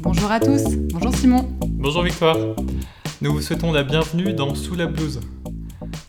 Bonjour 0.00 0.30
à 0.30 0.40
tous, 0.40 0.64
bonjour 0.94 1.14
Simon. 1.14 1.46
Bonjour 1.60 2.02
Victoire. 2.04 2.36
Nous 3.22 3.32
vous 3.32 3.40
souhaitons 3.40 3.70
la 3.70 3.84
bienvenue 3.84 4.32
dans 4.32 4.56
Sous 4.56 4.74
la 4.74 4.86
blouse. 4.86 5.20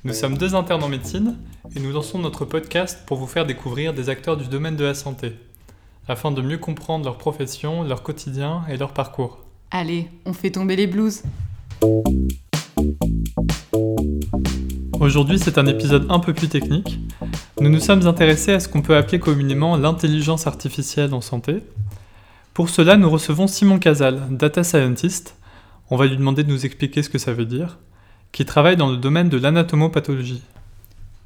Nous 0.03 0.15
sommes 0.15 0.35
deux 0.35 0.55
internes 0.55 0.83
en 0.83 0.87
médecine 0.87 1.37
et 1.75 1.79
nous 1.79 1.91
lançons 1.91 2.17
notre 2.17 2.43
podcast 2.43 3.03
pour 3.05 3.19
vous 3.19 3.27
faire 3.27 3.45
découvrir 3.45 3.93
des 3.93 4.09
acteurs 4.09 4.35
du 4.35 4.47
domaine 4.47 4.75
de 4.75 4.83
la 4.83 4.95
santé, 4.95 5.33
afin 6.07 6.31
de 6.31 6.41
mieux 6.41 6.57
comprendre 6.57 7.05
leur 7.05 7.19
profession, 7.19 7.83
leur 7.83 8.01
quotidien 8.01 8.63
et 8.67 8.77
leur 8.77 8.93
parcours. 8.93 9.45
Allez, 9.69 10.09
on 10.25 10.33
fait 10.33 10.49
tomber 10.49 10.75
les 10.75 10.87
blues. 10.87 11.21
Aujourd'hui, 14.99 15.37
c'est 15.37 15.59
un 15.59 15.67
épisode 15.67 16.07
un 16.09 16.17
peu 16.17 16.33
plus 16.33 16.47
technique. 16.47 16.99
Nous 17.61 17.69
nous 17.69 17.79
sommes 17.79 18.07
intéressés 18.07 18.53
à 18.53 18.59
ce 18.59 18.67
qu'on 18.67 18.81
peut 18.81 18.97
appeler 18.97 19.19
communément 19.19 19.77
l'intelligence 19.77 20.47
artificielle 20.47 21.13
en 21.13 21.21
santé. 21.21 21.61
Pour 22.55 22.69
cela, 22.69 22.97
nous 22.97 23.11
recevons 23.11 23.45
Simon 23.45 23.77
Casal, 23.77 24.19
data 24.31 24.63
scientist. 24.63 25.35
On 25.89 25.97
va 25.97 26.07
lui 26.07 26.15
demander 26.15 26.43
de 26.43 26.49
nous 26.49 26.65
expliquer 26.65 27.03
ce 27.03 27.09
que 27.09 27.17
ça 27.17 27.33
veut 27.33 27.45
dire, 27.45 27.79
qui 28.31 28.45
travaille 28.45 28.77
dans 28.77 28.89
le 28.89 28.97
domaine 28.97 29.29
de 29.29 29.37
l'anatomopathologie. 29.37 30.41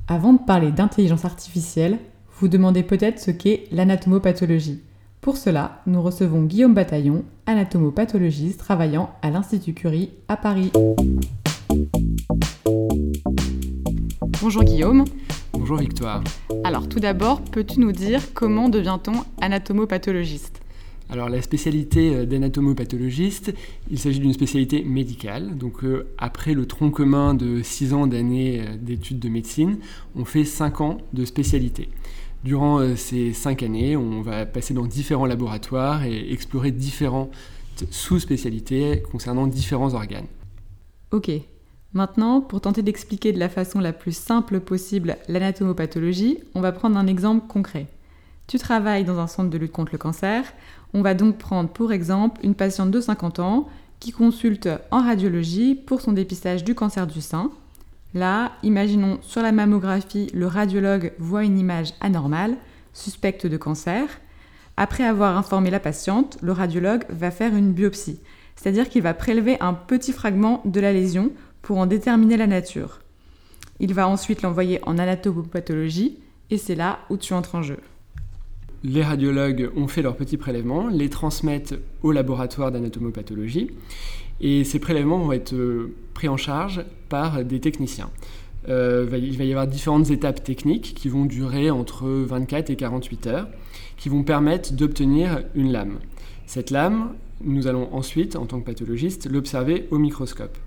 Avant 0.08 0.34
de 0.34 0.40
parler 0.40 0.72
d'intelligence 0.72 1.26
artificielle, 1.26 2.00
vous 2.40 2.48
demandez 2.48 2.84
peut-être 2.84 3.20
ce 3.20 3.32
qu'est 3.32 3.66
l'anatomopathologie. 3.72 4.82
Pour 5.22 5.38
cela, 5.38 5.82
nous 5.86 6.02
recevons 6.02 6.44
Guillaume 6.44 6.74
Bataillon, 6.74 7.24
anatomopathologiste 7.46 8.60
travaillant 8.60 9.12
à 9.22 9.30
l'Institut 9.30 9.74
Curie 9.74 10.12
à 10.28 10.38
Paris. 10.38 10.72
Bonjour 14.42 14.64
Guillaume. 14.64 15.06
Bonjour 15.54 15.78
Victoire. 15.78 16.24
Alors 16.64 16.88
tout 16.90 17.00
d'abord, 17.00 17.42
peux-tu 17.42 17.80
nous 17.80 17.92
dire 17.92 18.34
comment 18.34 18.70
devient-on 18.70 19.24
anatomopathologiste? 19.42 20.62
Alors 21.10 21.30
la 21.30 21.42
spécialité 21.42 22.16
euh, 22.16 22.26
d'anatomopathologiste, 22.26 23.54
il 23.90 24.00
s'agit 24.00 24.20
d'une 24.20 24.34
spécialité 24.34 24.84
médicale. 24.84 25.58
Donc 25.58 25.84
euh, 25.84 26.08
après 26.18 26.54
le 26.54 26.66
tronc 26.66 26.92
commun 26.92 27.34
de 27.34 27.62
6 27.62 27.94
ans 27.94 28.08
d'années 28.08 28.62
euh, 28.62 28.76
d'études 28.78 29.20
de 29.20 29.30
médecine, 29.30 29.78
on 30.16 30.26
fait 30.26 30.44
5 30.44 30.82
ans 30.82 30.98
de 31.14 31.26
spécialité. 31.26 31.90
Durant 32.44 32.96
ces 32.96 33.34
5 33.34 33.64
années, 33.64 33.98
on 33.98 34.22
va 34.22 34.46
passer 34.46 34.76
dans 34.76 34.86
différents 34.86 35.26
laboratoires 35.26 36.06
et 36.06 36.32
explorer 36.32 36.72
différentes 36.72 37.32
sous-spécialités 37.90 39.02
concernant 39.12 39.48
différents 39.48 39.96
organes. 39.96 40.28
Ok. 41.12 41.32
Maintenant, 41.94 42.42
pour 42.42 42.62
tenter 42.62 42.84
d'expliquer 42.84 43.34
de 43.34 43.40
la 43.40 43.50
façon 43.50 43.80
la 43.80 43.92
plus 43.92 44.16
simple 44.16 44.60
possible 44.60 45.18
l'anatomopathologie, 45.28 46.38
on 46.54 46.62
va 46.62 46.72
prendre 46.72 46.96
un 46.96 47.08
exemple 47.08 47.48
concret. 47.48 47.88
Tu 48.48 48.58
travailles 48.58 49.04
dans 49.04 49.20
un 49.20 49.28
centre 49.28 49.50
de 49.50 49.58
lutte 49.58 49.74
contre 49.74 49.92
le 49.92 49.98
cancer. 49.98 50.46
On 50.94 51.02
va 51.02 51.14
donc 51.14 51.38
prendre 51.38 51.70
pour 51.70 51.92
exemple 51.92 52.40
une 52.44 52.56
patiente 52.56 52.92
de 52.92 53.02
50 53.02 53.40
ans 53.40 53.68
qui 54.00 54.12
consulte 54.12 54.70
en 54.90 55.02
radiologie 55.02 55.76
pour 55.76 56.00
son 56.00 56.14
dépistage 56.14 56.64
du 56.64 56.74
cancer 56.74 57.08
du 57.08 57.20
sein. 57.20 57.52
Là, 58.14 58.54
imaginons 58.64 59.20
sur 59.22 59.42
la 59.42 59.52
mammographie, 59.52 60.30
le 60.34 60.48
radiologue 60.48 61.12
voit 61.20 61.44
une 61.44 61.60
image 61.60 61.94
anormale, 62.00 62.56
suspecte 62.94 63.46
de 63.46 63.58
cancer. 63.58 64.08
Après 64.78 65.04
avoir 65.04 65.38
informé 65.38 65.70
la 65.70 65.82
patiente, 65.82 66.38
le 66.42 66.54
radiologue 66.54 67.04
va 67.10 67.32
faire 67.32 67.54
une 67.54 67.74
biopsie, 67.74 68.22
c'est-à-dire 68.56 68.88
qu'il 68.88 69.02
va 69.02 69.14
prélever 69.14 69.60
un 69.60 69.74
petit 69.74 70.14
fragment 70.14 70.62
de 70.64 70.80
la 70.80 70.94
lésion 70.94 71.32
pour 71.62 71.80
en 71.80 71.86
déterminer 71.86 72.38
la 72.38 72.48
nature. 72.48 73.00
Il 73.82 73.94
va 73.94 74.08
ensuite 74.08 74.42
l'envoyer 74.42 74.80
en 74.88 74.98
anatomopathologie 74.98 76.20
et 76.50 76.58
c'est 76.58 76.76
là 76.76 77.00
où 77.10 77.18
tu 77.18 77.34
entres 77.34 77.56
en 77.56 77.62
jeu. 77.62 77.80
Les 78.84 79.04
radiologues 79.04 79.72
ont 79.76 79.88
fait 79.88 80.02
leurs 80.02 80.16
petits 80.16 80.38
prélèvements, 80.38 80.88
les 80.88 81.10
transmettent 81.10 81.76
au 82.04 82.12
laboratoire 82.12 82.72
d'anatomopathologie 82.72 83.72
et 84.40 84.64
ces 84.64 84.80
prélèvements 84.80 85.20
vont 85.20 85.32
être 85.32 85.54
euh, 85.54 85.96
pris 86.14 86.28
en 86.28 86.38
charge 86.38 86.84
par 87.10 87.44
des 87.44 87.60
techniciens. 87.60 88.10
Euh, 88.70 89.08
il 89.14 89.38
va 89.38 89.46
y 89.46 89.52
avoir 89.52 89.68
différentes 89.68 90.12
étapes 90.12 90.44
techniques 90.44 90.94
qui 90.94 91.10
vont 91.10 91.26
durer 91.26 91.72
entre 91.72 92.08
24 92.08 92.70
et 92.70 92.76
48 92.76 93.28
heures, 93.28 93.48
qui 93.98 94.10
vont 94.10 94.24
permettre 94.24 94.74
d'obtenir 94.74 95.44
une 95.56 95.72
lame. 95.72 96.00
Cette 96.46 96.70
lame, 96.70 97.14
nous 97.44 97.68
allons 97.68 97.94
ensuite, 97.94 98.36
en 98.36 98.46
tant 98.46 98.60
que 98.60 98.66
pathologiste, 98.66 99.30
l'observer 99.30 99.88
au 99.92 99.98
microscope. 99.98 100.58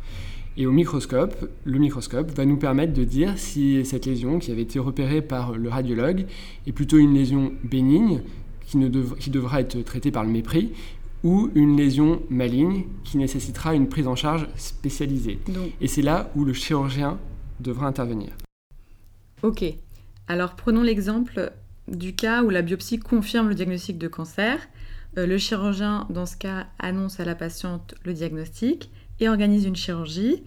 Et 0.56 0.66
au 0.66 0.72
microscope, 0.72 1.48
le 1.64 1.78
microscope 1.78 2.30
va 2.32 2.44
nous 2.44 2.56
permettre 2.56 2.92
de 2.92 3.04
dire 3.04 3.38
si 3.38 3.84
cette 3.84 4.06
lésion 4.06 4.38
qui 4.38 4.50
avait 4.50 4.62
été 4.62 4.78
repérée 4.78 5.22
par 5.22 5.56
le 5.56 5.68
radiologue 5.68 6.26
est 6.66 6.72
plutôt 6.72 6.98
une 6.98 7.14
lésion 7.14 7.52
bénigne 7.64 8.20
qui, 8.66 8.76
ne 8.76 8.88
dev- 8.88 9.16
qui 9.18 9.30
devra 9.30 9.60
être 9.60 9.80
traitée 9.82 10.10
par 10.10 10.24
le 10.24 10.30
mépris 10.30 10.72
ou 11.22 11.50
une 11.54 11.76
lésion 11.76 12.22
maligne 12.30 12.84
qui 13.04 13.16
nécessitera 13.18 13.74
une 13.74 13.88
prise 13.88 14.06
en 14.06 14.16
charge 14.16 14.48
spécialisée. 14.56 15.38
Donc, 15.48 15.70
Et 15.80 15.86
c'est 15.86 16.02
là 16.02 16.30
où 16.34 16.44
le 16.44 16.52
chirurgien 16.52 17.18
devra 17.60 17.86
intervenir. 17.86 18.30
ok. 19.42 19.64
Alors 20.28 20.54
prenons 20.54 20.82
l'exemple 20.82 21.52
du 21.88 22.14
cas 22.14 22.42
où 22.42 22.50
la 22.50 22.62
biopsie 22.62 22.98
confirme 22.98 23.48
le 23.48 23.54
diagnostic 23.54 23.98
de 23.98 24.08
cancer. 24.08 24.58
Euh, 25.18 25.26
le 25.26 25.38
chirurgien, 25.38 26.06
dans 26.10 26.24
ce 26.26 26.36
cas, 26.36 26.68
annonce 26.78 27.18
à 27.18 27.24
la 27.24 27.34
patiente 27.34 27.94
le 28.04 28.12
diagnostic 28.14 28.90
et 29.20 29.28
organise 29.28 29.64
une 29.64 29.76
chirurgie. 29.76 30.42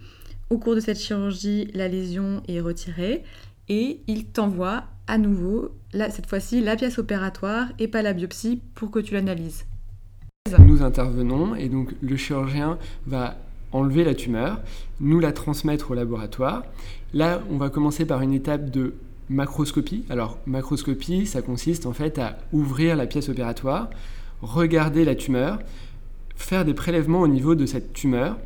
Au 0.50 0.58
cours 0.58 0.74
de 0.74 0.80
cette 0.80 1.00
chirurgie, 1.00 1.70
la 1.74 1.88
lésion 1.88 2.42
est 2.48 2.60
retirée 2.60 3.24
et 3.68 4.00
il 4.06 4.26
t'envoie 4.26 4.84
à 5.06 5.18
nouveau, 5.18 5.70
cette 5.92 6.26
fois-ci, 6.26 6.60
la 6.60 6.76
pièce 6.76 6.98
opératoire 6.98 7.68
et 7.78 7.88
pas 7.88 8.02
la 8.02 8.12
biopsie 8.12 8.60
pour 8.74 8.90
que 8.90 8.98
tu 8.98 9.14
l'analyses. 9.14 9.64
Nous 10.58 10.82
intervenons 10.82 11.54
et 11.54 11.68
donc 11.68 11.94
le 12.02 12.16
chirurgien 12.16 12.78
va 13.06 13.36
enlever 13.72 14.04
la 14.04 14.14
tumeur, 14.14 14.60
nous 15.00 15.18
la 15.18 15.32
transmettre 15.32 15.90
au 15.90 15.94
laboratoire. 15.94 16.64
Là, 17.12 17.40
on 17.50 17.56
va 17.56 17.70
commencer 17.70 18.04
par 18.04 18.20
une 18.20 18.32
étape 18.32 18.70
de 18.70 18.94
macroscopie. 19.28 20.04
Alors, 20.10 20.38
macroscopie, 20.46 21.26
ça 21.26 21.42
consiste 21.42 21.86
en 21.86 21.92
fait 21.92 22.18
à 22.18 22.38
ouvrir 22.52 22.94
la 22.96 23.06
pièce 23.06 23.28
opératoire, 23.28 23.90
regarder 24.42 25.04
la 25.04 25.14
tumeur, 25.14 25.58
faire 26.36 26.64
des 26.64 26.74
prélèvements 26.74 27.20
au 27.20 27.28
niveau 27.28 27.54
de 27.54 27.66
cette 27.66 27.92
tumeur 27.92 28.36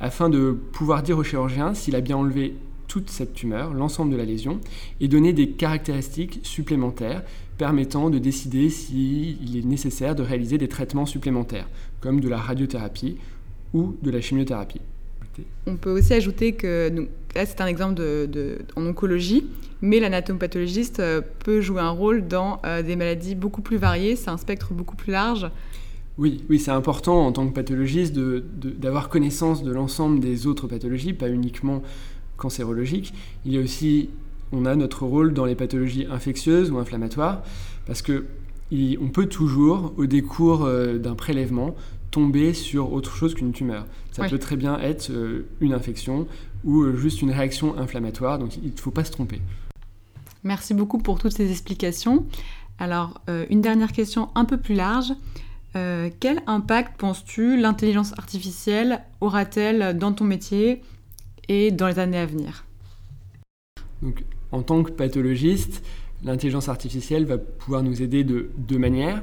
afin 0.00 0.28
de 0.28 0.52
pouvoir 0.72 1.02
dire 1.02 1.18
au 1.18 1.24
chirurgien 1.24 1.74
s'il 1.74 1.96
a 1.96 2.00
bien 2.00 2.16
enlevé 2.16 2.54
toute 2.86 3.10
cette 3.10 3.34
tumeur, 3.34 3.74
l'ensemble 3.74 4.12
de 4.12 4.16
la 4.16 4.24
lésion, 4.24 4.60
et 5.00 5.08
donner 5.08 5.32
des 5.32 5.50
caractéristiques 5.50 6.40
supplémentaires 6.42 7.22
permettant 7.58 8.08
de 8.08 8.18
décider 8.18 8.70
s'il 8.70 9.56
est 9.56 9.66
nécessaire 9.66 10.14
de 10.14 10.22
réaliser 10.22 10.58
des 10.58 10.68
traitements 10.68 11.06
supplémentaires, 11.06 11.68
comme 12.00 12.20
de 12.20 12.28
la 12.28 12.38
radiothérapie 12.38 13.18
ou 13.74 13.96
de 14.02 14.10
la 14.10 14.20
chimiothérapie. 14.20 14.80
On 15.66 15.76
peut 15.76 15.90
aussi 15.90 16.14
ajouter 16.14 16.52
que, 16.52 17.06
là 17.34 17.46
c'est 17.46 17.60
un 17.60 17.66
exemple 17.66 18.02
en 18.74 18.86
oncologie, 18.86 19.44
mais 19.82 20.00
l'anatomopathologiste 20.00 20.98
euh, 20.98 21.20
peut 21.44 21.60
jouer 21.60 21.80
un 21.80 21.90
rôle 21.90 22.26
dans 22.26 22.60
euh, 22.66 22.82
des 22.82 22.96
maladies 22.96 23.36
beaucoup 23.36 23.62
plus 23.62 23.76
variées, 23.76 24.16
c'est 24.16 24.30
un 24.30 24.36
spectre 24.36 24.72
beaucoup 24.72 24.96
plus 24.96 25.12
large. 25.12 25.48
Oui, 26.18 26.42
oui, 26.50 26.58
c'est 26.58 26.72
important 26.72 27.26
en 27.26 27.32
tant 27.32 27.46
que 27.48 27.54
pathologiste 27.54 28.12
de- 28.12 28.44
de- 28.60 28.70
d'avoir 28.70 29.08
connaissance 29.08 29.62
de 29.62 29.70
l'ensemble 29.70 30.18
des 30.18 30.46
autres 30.48 30.66
pathologies, 30.66 31.12
pas 31.12 31.28
uniquement 31.30 31.82
cancérologiques. 32.36 33.14
Il 33.46 33.52
y 33.52 33.58
a 33.58 33.60
aussi, 33.60 34.10
on 34.52 34.64
a 34.66 34.74
notre 34.74 35.04
rôle 35.06 35.32
dans 35.32 35.44
les 35.44 35.54
pathologies 35.54 36.06
infectieuses 36.10 36.70
ou 36.70 36.78
inflammatoires, 36.78 37.42
parce 37.86 38.02
que 38.02 38.24
il- 38.70 38.98
on 39.00 39.08
peut 39.08 39.26
toujours, 39.26 39.94
au 39.96 40.06
décours 40.06 40.64
euh, 40.64 40.98
d'un 40.98 41.14
prélèvement, 41.14 41.74
tomber 42.10 42.52
sur 42.54 42.92
autre 42.92 43.14
chose 43.14 43.34
qu'une 43.34 43.52
tumeur. 43.52 43.86
Ça 44.12 44.22
peut 44.30 44.38
très 44.38 44.56
bien 44.56 44.78
être 44.80 45.10
euh, 45.10 45.46
une 45.60 45.72
infection 45.72 46.26
ou 46.64 46.82
euh, 46.82 46.96
juste 46.96 47.22
une 47.22 47.30
réaction 47.30 47.78
inflammatoire, 47.78 48.38
donc 48.38 48.56
il 48.56 48.72
ne 48.72 48.76
faut 48.78 48.90
pas 48.90 49.04
se 49.04 49.12
tromper. 49.12 49.40
Merci 50.42 50.74
beaucoup 50.74 50.98
pour 50.98 51.18
toutes 51.18 51.32
ces 51.32 51.50
explications. 51.50 52.24
Alors, 52.78 53.20
euh, 53.28 53.44
une 53.50 53.60
dernière 53.60 53.92
question 53.92 54.28
un 54.34 54.44
peu 54.44 54.56
plus 54.56 54.74
large. 54.74 55.12
Euh, 55.76 56.08
quel 56.18 56.40
impact 56.46 56.98
penses-tu 56.98 57.60
l'intelligence 57.60 58.14
artificielle 58.18 59.02
aura-t-elle 59.20 59.96
dans 59.98 60.12
ton 60.12 60.24
métier 60.24 60.82
et 61.48 61.70
dans 61.70 61.86
les 61.86 61.98
années 61.98 62.18
à 62.18 62.26
venir 62.26 62.64
Donc, 64.02 64.24
en 64.50 64.62
tant 64.62 64.82
que 64.82 64.90
pathologiste, 64.90 65.84
l'intelligence 66.24 66.68
artificielle 66.68 67.26
va 67.26 67.36
pouvoir 67.36 67.82
nous 67.82 68.02
aider 68.02 68.24
de 68.24 68.50
deux 68.56 68.78
manières. 68.78 69.22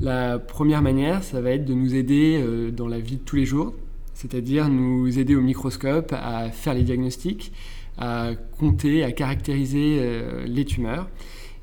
La 0.00 0.38
première 0.38 0.80
manière, 0.80 1.22
ça 1.22 1.40
va 1.40 1.50
être 1.50 1.66
de 1.66 1.74
nous 1.74 1.94
aider 1.94 2.40
euh, 2.40 2.70
dans 2.70 2.88
la 2.88 2.98
vie 2.98 3.16
de 3.16 3.22
tous 3.22 3.36
les 3.36 3.44
jours, 3.44 3.74
c'est-à-dire 4.14 4.68
nous 4.68 5.18
aider 5.18 5.34
au 5.34 5.42
microscope 5.42 6.14
à 6.14 6.50
faire 6.50 6.72
les 6.72 6.82
diagnostics, 6.82 7.52
à 7.98 8.30
compter, 8.58 9.04
à 9.04 9.12
caractériser 9.12 9.98
euh, 10.00 10.46
les 10.46 10.64
tumeurs. 10.64 11.08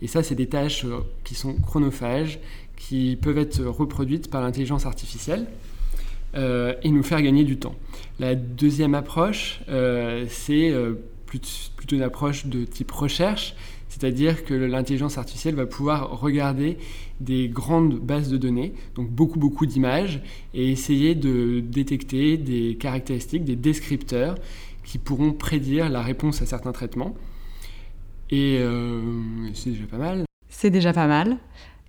Et 0.02 0.08
ça, 0.08 0.24
c'est 0.24 0.36
des 0.36 0.48
tâches 0.48 0.86
qui 1.24 1.36
sont 1.36 1.56
chronophages, 1.56 2.40
qui 2.90 3.20
peuvent 3.22 3.38
être 3.38 3.64
reproduites 3.64 4.32
par 4.32 4.42
l'intelligence 4.42 4.88
artificielle 4.88 5.46
euh, 6.34 6.74
et 6.82 6.90
nous 6.90 7.04
faire 7.04 7.22
gagner 7.22 7.44
du 7.44 7.58
temps. 7.58 7.76
La 8.20 8.34
deuxième 8.34 8.96
approche, 8.96 9.62
c'est 10.28 10.74
plutôt 11.28 11.96
une 11.96 12.02
approche 12.02 12.48
de 12.48 12.66
type 12.66 12.92
recherche, 12.92 13.56
c'est-à-dire 13.90 14.44
que 14.44 14.56
l'intelligence 14.56 15.20
artificielle 15.20 15.54
va 15.54 15.68
pouvoir 15.68 16.20
regarder 16.20 16.80
des 17.20 17.48
grandes 17.48 18.00
bases 18.00 18.30
de 18.30 18.38
données, 18.38 18.74
donc 18.96 19.10
beaucoup 19.10 19.38
beaucoup 19.38 19.68
d'images, 19.68 20.22
et 20.56 20.72
essayer 20.72 21.14
de 21.14 21.60
détecter 21.60 22.38
des 22.38 22.76
caractéristiques, 22.76 23.44
des 23.44 23.56
descripteurs 23.56 24.36
qui 24.84 24.98
pourront 24.98 25.34
prédire 25.34 25.88
la 25.90 26.02
réponse 26.02 26.42
à 26.42 26.48
certains 26.48 26.72
traitements. 26.72 27.14
Et 28.32 28.58
euh, 28.60 29.02
c'est 29.54 29.70
déjà 29.70 29.86
pas 29.86 29.98
mal. 29.98 30.24
C'est 30.50 30.72
déjà 30.72 30.94
pas 30.94 31.08
mal. 31.08 31.38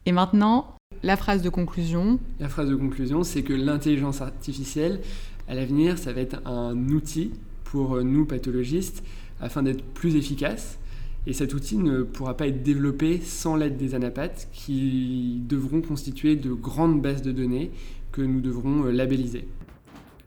Et 0.05 0.13
maintenant, 0.13 0.77
la 1.03 1.17
phrase 1.17 1.43
de 1.43 1.49
conclusion. 1.49 2.19
La 2.39 2.49
phrase 2.49 2.69
de 2.69 2.77
conclusion, 2.77 3.23
c'est 3.23 3.43
que 3.43 3.53
l'intelligence 3.53 4.21
artificielle, 4.21 5.01
à 5.49 5.55
l'avenir, 5.55 5.99
ça 5.99 6.13
va 6.13 6.21
être 6.21 6.41
un 6.47 6.77
outil 6.89 7.33
pour 7.65 8.03
nous 8.03 8.27
pathologistes 8.27 9.03
afin 9.41 9.63
d'être 9.63 9.83
plus 9.83 10.17
efficace 10.17 10.79
et 11.27 11.33
cet 11.33 11.53
outil 11.55 11.77
ne 11.77 12.03
pourra 12.03 12.37
pas 12.37 12.47
être 12.47 12.63
développé 12.63 13.21
sans 13.23 13.57
l'aide 13.57 13.77
des 13.77 13.95
anapathes 13.95 14.49
qui 14.53 15.43
devront 15.47 15.83
constituer 15.83 16.37
de 16.37 16.53
grandes 16.53 17.03
bases 17.03 17.23
de 17.23 17.33
données 17.33 17.71
que 18.13 18.23
nous 18.23 18.41
devrons 18.41 18.87
euh, 18.87 18.91
labelliser. 18.91 19.47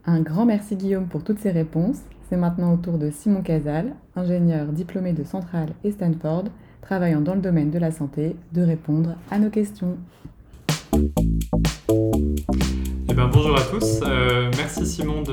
Un 0.05 0.21
grand 0.21 0.45
merci 0.45 0.75
Guillaume 0.75 1.07
pour 1.07 1.23
toutes 1.23 1.39
ces 1.39 1.51
réponses. 1.51 2.01
C'est 2.29 2.37
maintenant 2.37 2.73
au 2.73 2.77
tour 2.77 2.97
de 2.97 3.09
Simon 3.09 3.41
Casal, 3.41 3.95
ingénieur 4.15 4.67
diplômé 4.67 5.13
de 5.13 5.23
Central 5.23 5.69
et 5.83 5.91
Stanford, 5.91 6.45
travaillant 6.81 7.21
dans 7.21 7.35
le 7.35 7.41
domaine 7.41 7.71
de 7.71 7.79
la 7.79 7.91
santé, 7.91 8.35
de 8.53 8.61
répondre 8.61 9.15
à 9.31 9.39
nos 9.39 9.49
questions. 9.49 9.97
Eh 10.93 10.99
ben, 13.15 13.27
bonjour 13.27 13.57
à 13.57 13.63
tous. 13.63 14.01
Euh, 14.03 14.51
merci 14.57 14.85
Simon 14.85 15.23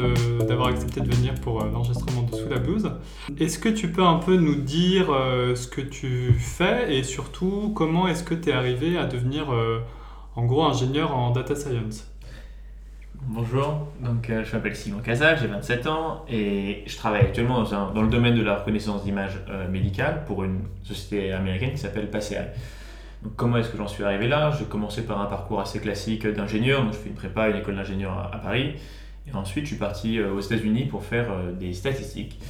d'avoir 0.48 0.68
accepté 0.68 1.02
de 1.02 1.14
venir 1.14 1.34
pour 1.34 1.62
euh, 1.62 1.70
l'enregistrement 1.70 2.22
de 2.22 2.34
Sous 2.34 2.48
la 2.48 2.58
blouse. 2.58 2.90
Est-ce 3.38 3.58
que 3.58 3.68
tu 3.68 3.92
peux 3.92 4.02
un 4.02 4.16
peu 4.16 4.36
nous 4.36 4.54
dire 4.54 5.12
euh, 5.12 5.54
ce 5.54 5.68
que 5.68 5.82
tu 5.82 6.32
fais 6.32 6.96
et 6.96 7.02
surtout 7.02 7.72
comment 7.74 8.08
est-ce 8.08 8.24
que 8.24 8.32
tu 8.32 8.48
es 8.48 8.52
arrivé 8.52 8.96
à 8.96 9.04
devenir 9.04 9.48
en 10.34 10.46
gros 10.46 10.64
ingénieur 10.64 11.14
en 11.14 11.30
data 11.30 11.54
science? 11.54 12.10
Bonjour, 13.26 13.86
donc 14.02 14.30
je 14.30 14.56
m'appelle 14.56 14.74
Simon 14.74 15.00
Casal, 15.00 15.38
j'ai 15.38 15.46
27 15.46 15.86
ans 15.88 16.24
et 16.30 16.84
je 16.86 16.96
travaille 16.96 17.20
actuellement 17.20 17.62
dans, 17.64 17.92
dans 17.92 18.02
le 18.02 18.08
domaine 18.08 18.34
de 18.34 18.42
la 18.42 18.56
reconnaissance 18.56 19.04
d'images 19.04 19.38
médicales 19.70 20.24
pour 20.24 20.42
une 20.42 20.60
société 20.84 21.32
américaine 21.32 21.72
qui 21.72 21.78
s'appelle 21.78 22.08
Comment 23.36 23.58
est-ce 23.58 23.68
que 23.68 23.76
j'en 23.76 23.88
suis 23.88 24.02
arrivé 24.02 24.28
là? 24.28 24.50
J'ai 24.58 24.64
commencé 24.64 25.02
par 25.02 25.20
un 25.20 25.26
parcours 25.26 25.60
assez 25.60 25.78
classique 25.78 26.26
d'ingénieur. 26.26 26.86
Je 26.90 26.96
fais 26.96 27.08
une 27.10 27.14
prépa, 27.14 27.48
une 27.48 27.56
école 27.56 27.76
d'ingénieur 27.76 28.30
à, 28.32 28.38
Paris. 28.38 28.74
Et 29.28 29.34
ensuite, 29.34 29.64
je 29.64 29.70
suis 29.70 29.78
parti 29.78 30.18
euh, 30.18 30.32
aux 30.32 30.40
États-Unis 30.40 30.86
pour 30.86 31.04
faire 31.04 31.30
euh, 31.30 31.52
des 31.52 31.74
statistiques, 31.74 32.40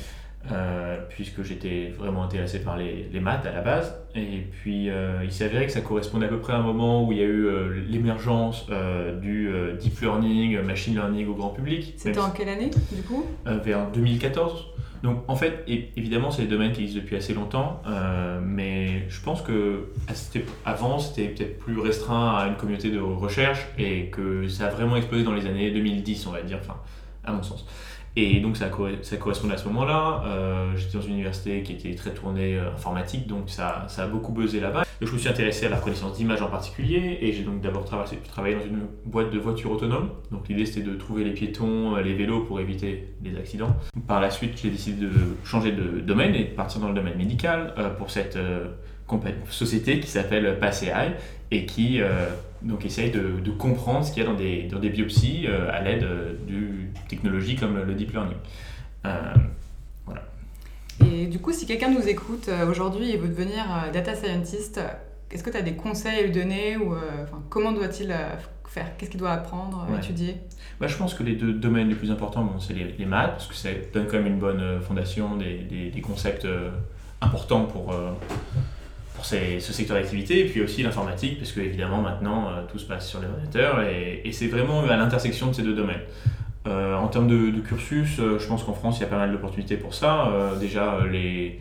euh, 0.53 0.97
puisque 1.09 1.43
j'étais 1.43 1.93
vraiment 1.99 2.23
intéressé 2.23 2.61
par 2.63 2.77
les, 2.77 3.09
maths 3.21 3.45
à 3.47 3.53
la 3.53 3.63
base. 3.63 3.97
Et 4.15 4.47
puis, 4.51 4.89
il 5.25 5.33
s'est 5.33 5.45
avéré 5.45 5.67
que 5.67 5.73
ça 5.73 5.81
correspondait 5.81 6.27
à 6.27 6.29
peu 6.29 6.39
près 6.39 6.53
à 6.53 6.57
un 6.57 6.63
moment 6.63 7.05
où 7.05 7.11
il 7.11 7.19
y 7.19 7.23
a 7.23 7.27
eu 7.27 7.83
l'émergence 7.89 8.67
du 9.21 9.51
deep 9.81 10.01
learning, 10.01 10.61
machine 10.63 10.95
learning 10.95 11.27
au 11.27 11.35
grand 11.35 11.51
public. 11.51 11.95
C'était 11.97 12.19
en 12.21 12.31
quelle 12.31 12.49
année, 12.49 12.71
du 12.93 13.03
coup? 13.03 13.25
Vers 13.45 13.91
2014. 13.91 14.67
Donc 15.03 15.25
en 15.29 15.37
fait, 15.37 15.65
évidemment, 15.67 16.31
c'est 16.31 16.43
des 16.43 16.49
domaines 16.49 16.73
qui 16.73 16.83
existent 16.83 17.03
depuis 17.03 17.17
assez 17.17 17.33
longtemps, 17.33 17.81
euh, 17.87 18.39
mais 18.43 19.09
je 19.09 19.21
pense 19.23 19.41
que 19.41 19.89
avant, 20.67 20.99
c'était 20.99 21.29
peut-être 21.29 21.59
plus 21.59 21.79
restreint 21.79 22.37
à 22.37 22.47
une 22.49 22.57
communauté 22.57 22.91
de 22.91 23.01
recherche 23.01 23.67
et 23.79 24.07
que 24.07 24.47
ça 24.49 24.67
a 24.67 24.71
vraiment 24.71 24.97
explosé 24.97 25.25
dans 25.25 25.33
les 25.33 25.47
années 25.47 25.71
2010, 25.71 26.27
on 26.27 26.33
va 26.33 26.43
dire, 26.43 26.59
enfin, 26.61 26.77
à 27.25 27.33
mon 27.33 27.43
sens. 27.43 27.67
Et 28.17 28.41
donc 28.41 28.57
ça, 28.57 28.71
ça 29.03 29.17
correspondait 29.17 29.55
à 29.55 29.59
ce 29.59 29.69
moment-là. 29.69 30.23
Euh, 30.27 30.77
j'étais 30.77 30.99
dans 30.99 31.05
une 31.05 31.15
université 31.15 31.63
qui 31.63 31.73
était 31.73 31.95
très 31.95 32.11
tournée 32.11 32.59
euh, 32.59 32.73
informatique, 32.73 33.27
donc 33.27 33.49
ça, 33.49 33.87
ça 33.89 34.05
a 34.05 34.07
beaucoup 34.07 34.33
buzzé 34.33 34.61
là-bas. 34.61 34.85
Je 35.07 35.13
me 35.13 35.19
suis 35.19 35.29
intéressé 35.29 35.67
à 35.67 35.69
la 35.69 35.77
reconnaissance 35.77 36.17
d'images 36.17 36.43
en 36.43 36.49
particulier, 36.49 37.19
et 37.21 37.33
j'ai 37.33 37.43
donc 37.43 37.61
d'abord 37.61 37.85
travaillé, 37.85 38.57
dans 38.57 38.65
une 38.65 38.87
boîte 39.07 39.31
de 39.31 39.39
voitures 39.39 39.71
autonomes. 39.73 40.11
Donc 40.31 40.49
l'idée 40.49 40.67
c'était 40.67 40.87
de 40.87 40.95
trouver 40.95 41.25
les 41.25 41.33
piétons, 41.33 41.97
euh, 41.97 42.03
les 42.03 42.15
vélos 42.15 42.41
pour 42.41 42.61
éviter 42.61 43.15
les 43.25 43.37
accidents. 43.37 43.77
Par 44.07 44.21
la 44.21 44.31
suite, 44.31 44.59
j'ai 44.63 44.71
décidé 44.71 45.07
de 45.07 45.13
changer 45.45 45.73
de 45.73 46.01
domaine 46.01 46.35
et 46.35 46.45
de 46.45 46.55
partir 46.55 46.81
dans 46.81 46.89
le 46.89 46.95
domaine 46.95 47.17
médical 47.17 47.75
pour 47.99 48.11
cette 48.11 48.39
société 49.51 50.01
qui 50.01 50.09
s'appelle 50.09 50.59
PassAI 50.59 51.17
et 51.51 51.67
qui 51.67 52.01
donc 52.63 52.85
essaye 52.85 53.11
de, 53.11 53.51
comprendre 53.59 54.05
ce 54.05 54.13
qu'il 54.13 54.23
y 54.23 54.27
a 54.27 54.29
dans 54.29 54.79
des, 54.79 54.91
biopsies 54.91 55.47
euh, 55.47 55.71
à 55.73 55.81
l'aide 55.81 56.05
euh, 56.05 56.33
de 56.49 57.09
technologies 57.09 57.57
comme 57.57 57.83
le 57.83 57.95
deep 57.95 58.13
learning. 58.13 58.37
Euh. 61.03 61.07
Et 61.07 61.27
du 61.27 61.39
coup, 61.39 61.53
si 61.53 61.67
quelqu'un 61.67 61.91
nous 61.91 62.07
écoute 62.09 62.49
aujourd'hui 62.69 63.11
et 63.11 63.17
veut 63.17 63.29
devenir 63.29 63.65
data 63.93 64.15
scientist, 64.15 64.81
est-ce 65.31 65.43
que 65.43 65.51
tu 65.51 65.57
as 65.57 65.63
des 65.63 65.75
conseils 65.75 66.19
à 66.19 66.23
lui 66.23 66.33
donner 66.33 66.77
ou 66.77 66.95
comment 67.49 67.73
doit-il 67.73 68.15
faire? 68.67 68.97
Qu'est-ce 68.97 69.11
qu'il 69.11 69.21
doit 69.21 69.33
apprendre, 69.33 69.87
étudier? 69.99 70.37
Bah, 70.81 70.87
Je 70.87 70.97
pense 70.97 71.15
que 71.15 71.23
les 71.23 71.35
deux 71.35 71.53
domaines 71.53 71.89
les 71.89 71.95
plus 71.95 72.11
importants, 72.11 72.45
bon, 72.45 72.59
c'est 72.59 72.75
les, 72.75 73.07
maths, 73.07 73.33
parce 73.33 73.47
que 73.47 73.55
ça 73.55 73.69
donne 73.93 74.07
quand 74.07 74.17
même 74.17 74.27
une 74.27 74.39
bonne 74.39 74.81
fondation, 74.81 75.37
des, 75.37 75.59
des, 75.59 75.91
des 75.91 76.01
concepts 76.01 76.47
importants 77.21 77.65
pour 77.65 77.95
pour 79.21 79.27
ce 79.27 79.73
secteur 79.73 79.99
d'activité, 79.99 80.41
et 80.41 80.45
puis 80.47 80.63
aussi 80.63 80.83
l'informatique, 80.83 81.39
parce 81.39 81.53
que 81.53 81.61
évidemment 81.61 82.01
maintenant 82.01 82.49
euh, 82.49 82.63
tout 82.71 82.79
se 82.79 82.87
passe 82.87 83.07
sur 83.07 83.21
les 83.21 83.27
ordinateurs, 83.27 83.83
et, 83.83 84.31
c'est 84.33 84.47
vraiment 84.47 84.83
à 84.85 84.97
l'intersection 84.97 85.49
de 85.49 85.53
ces 85.53 85.63
deux 85.63 85.75
domaines. 85.75 86.01
Euh, 86.67 86.95
en 86.95 87.09
termes 87.09 87.27
de, 87.27 87.59
cursus, 87.61 88.19
euh, 88.21 88.39
je 88.39 88.47
pense 88.47 88.65
qu'en 88.65 88.75
France 88.75 88.99
il 88.99 89.03
y 89.03 89.05
a 89.05 89.09
pas 89.09 89.17
mal 89.17 89.33
d'opportunités 89.33 89.77
pour 89.77 89.95
ça. 89.95 90.31
déjà 90.61 90.99
les, 91.11 91.59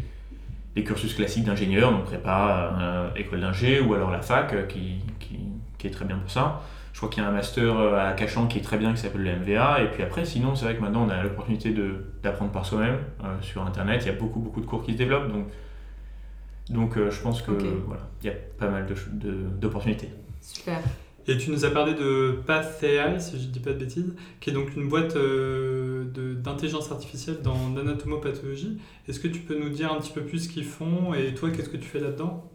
les, 0.76 0.84
cursus 0.84 1.14
classiques 1.14 1.46
d'ingénieur, 1.46 1.92
donc 1.92 2.06
prépa, 2.06 3.12
école 3.16 3.42
d'ingé, 3.42 3.80
ou 3.80 3.94
alors 3.94 4.12
la 4.12 4.22
fac 4.22 4.68
qui, 4.68 4.96
qui, 5.20 5.40
qui, 5.78 5.88
est 5.88 5.92
très 5.92 6.06
bien 6.06 6.18
pour 6.18 6.32
ça. 6.32 6.62
Je 6.92 7.00
crois 7.00 7.10
qu'il 7.10 7.24
y 7.24 7.26
a 7.26 7.30
un 7.30 7.34
master 7.34 7.78
à 7.96 8.12
Cachan 8.12 8.48
qui 8.48 8.58
est 8.58 8.62
très 8.62 8.78
bien, 8.78 8.92
qui 8.92 9.00
s'appelle 9.00 9.24
le 9.24 9.36
MVA. 9.38 9.84
Et 9.84 9.88
puis 9.88 10.04
après, 10.04 10.26
sinon, 10.26 10.56
c'est 10.56 10.66
vrai 10.66 10.76
que 10.76 10.82
maintenant 10.82 11.06
on 11.06 11.10
a 11.10 11.24
l'opportunité 11.24 11.74
d'apprendre 12.22 12.52
par 12.52 12.66
soi-même 12.66 12.98
sur 13.42 13.66
Internet. 13.66 14.02
Il 14.04 14.08
y 14.08 14.12
a 14.12 14.20
beaucoup, 14.20 14.40
beaucoup 14.40 14.60
de 14.60 14.66
cours 14.66 14.84
qui 14.84 14.94
se 14.94 14.98
développent. 14.98 15.32
Donc 15.32 15.46
donc 16.70 16.98
euh, 16.98 17.10
je 17.10 17.22
pense 17.22 17.42
que 17.42 17.52
voilà, 17.52 18.04
il 18.22 18.28
y 18.28 18.30
a 18.30 18.36
pas 18.58 18.70
mal 18.70 18.86
d'opportunités. 19.60 20.10
Super. 20.42 20.80
Et 21.30 21.38
tu 21.38 21.52
nous 21.52 21.64
as 21.64 21.70
parlé 21.70 21.94
de 21.94 22.40
PathAI, 22.48 23.20
si 23.20 23.40
je 23.40 23.46
ne 23.46 23.52
dis 23.52 23.60
pas 23.60 23.72
de 23.72 23.78
bêtises, 23.78 24.16
qui 24.40 24.50
est 24.50 24.54
donc 24.54 24.76
une 24.76 24.90
boîte 24.90 25.16
euh, 25.16 26.06
d'intelligence 26.44 26.92
artificielle 26.92 27.38
dans 27.44 27.72
l'anatomopathologie. 27.76 28.80
Est-ce 29.08 29.20
que 29.20 29.28
tu 29.28 29.42
peux 29.42 29.56
nous 29.56 29.70
dire 29.70 29.94
un 29.94 30.00
petit 30.00 30.12
peu 30.12 30.22
plus 30.22 30.46
ce 30.46 30.50
qu'ils 30.50 30.66
font 30.66 31.14
et 31.14 31.36
toi, 31.36 31.52
qu'est-ce 31.52 31.70
que 31.70 31.78
tu 31.78 31.88
fais 31.88 32.00
là-dedans? 32.00 32.50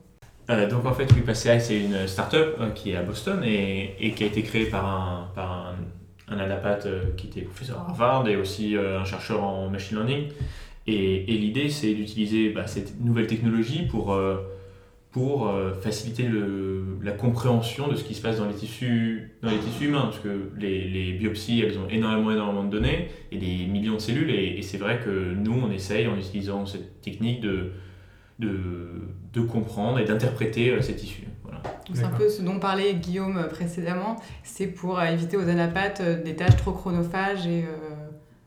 Euh, 0.50 0.68
donc 0.68 0.86
en 0.86 0.92
fait, 0.92 1.06
PathAI, 1.24 1.60
c'est 1.60 1.80
une 1.80 2.08
start-up 2.08 2.74
qui 2.74 2.90
est 2.90 2.96
à 2.96 3.04
Boston 3.04 3.44
et, 3.44 4.12
qui 4.16 4.24
a 4.24 4.26
été 4.26 4.42
créée 4.42 4.66
par 4.66 4.84
un, 4.84 5.30
par 5.36 5.76
un, 6.28 6.36
un 6.36 6.78
qui 7.16 7.28
était 7.28 7.42
professeur 7.42 7.78
à 7.78 7.90
Harvard 7.90 8.26
et 8.26 8.36
aussi 8.36 8.76
un 8.76 9.04
chercheur 9.04 9.44
en 9.44 9.70
machine 9.70 9.98
learning. 9.98 10.30
Et, 10.86 11.24
l'idée, 11.26 11.70
c'est 11.70 11.94
d'utiliser 11.94 12.50
bah, 12.50 12.66
cette 12.66 13.00
nouvelle 13.00 13.26
technologie 13.26 13.86
pour, 13.86 14.12
euh, 14.12 14.36
pour 15.14 15.46
euh, 15.46 15.72
faciliter 15.74 16.24
le, 16.24 16.98
la 17.00 17.12
compréhension 17.12 17.86
de 17.86 17.94
ce 17.94 18.02
qui 18.02 18.14
se 18.14 18.20
passe 18.20 18.38
dans 18.38 18.48
les 18.48 18.54
tissus, 18.54 19.30
dans 19.42 19.50
les 19.50 19.58
tissus 19.58 19.84
humains. 19.84 20.06
Parce 20.06 20.18
que 20.18 20.50
les, 20.58 20.88
les 20.88 21.12
biopsies, 21.12 21.60
elles 21.60 21.78
ont 21.78 21.88
énormément, 21.88 22.32
énormément 22.32 22.64
de 22.64 22.70
données 22.70 23.10
et 23.30 23.38
des 23.38 23.66
millions 23.66 23.94
de 23.94 24.00
cellules. 24.00 24.30
Et, 24.32 24.60
c'est 24.62 24.76
vrai 24.76 25.00
que 25.04 25.32
nous, 25.32 25.52
on 25.52 25.70
essaye, 25.70 26.08
en 26.08 26.16
utilisant 26.16 26.66
cette 26.66 27.00
technique, 27.00 27.40
de, 27.40 27.70
de, 28.40 28.88
de 29.32 29.40
comprendre 29.40 30.00
et 30.00 30.04
d'interpréter 30.04 30.70
euh, 30.70 30.82
ces 30.82 30.96
tissus. 30.96 31.28
Voilà. 31.44 31.62
C'est 31.92 32.02
un 32.02 32.10
peu 32.10 32.28
ce 32.28 32.42
dont 32.42 32.58
parlait 32.58 32.94
Guillaume 32.94 33.46
précédemment. 33.48 34.16
C'est 34.42 34.66
pour 34.66 35.00
éviter 35.00 35.36
aux 35.36 35.48
anapathes 35.48 36.02
des 36.24 36.34
tâches 36.34 36.56
trop 36.56 36.72
chronophages 36.72 37.46
et 37.46 37.66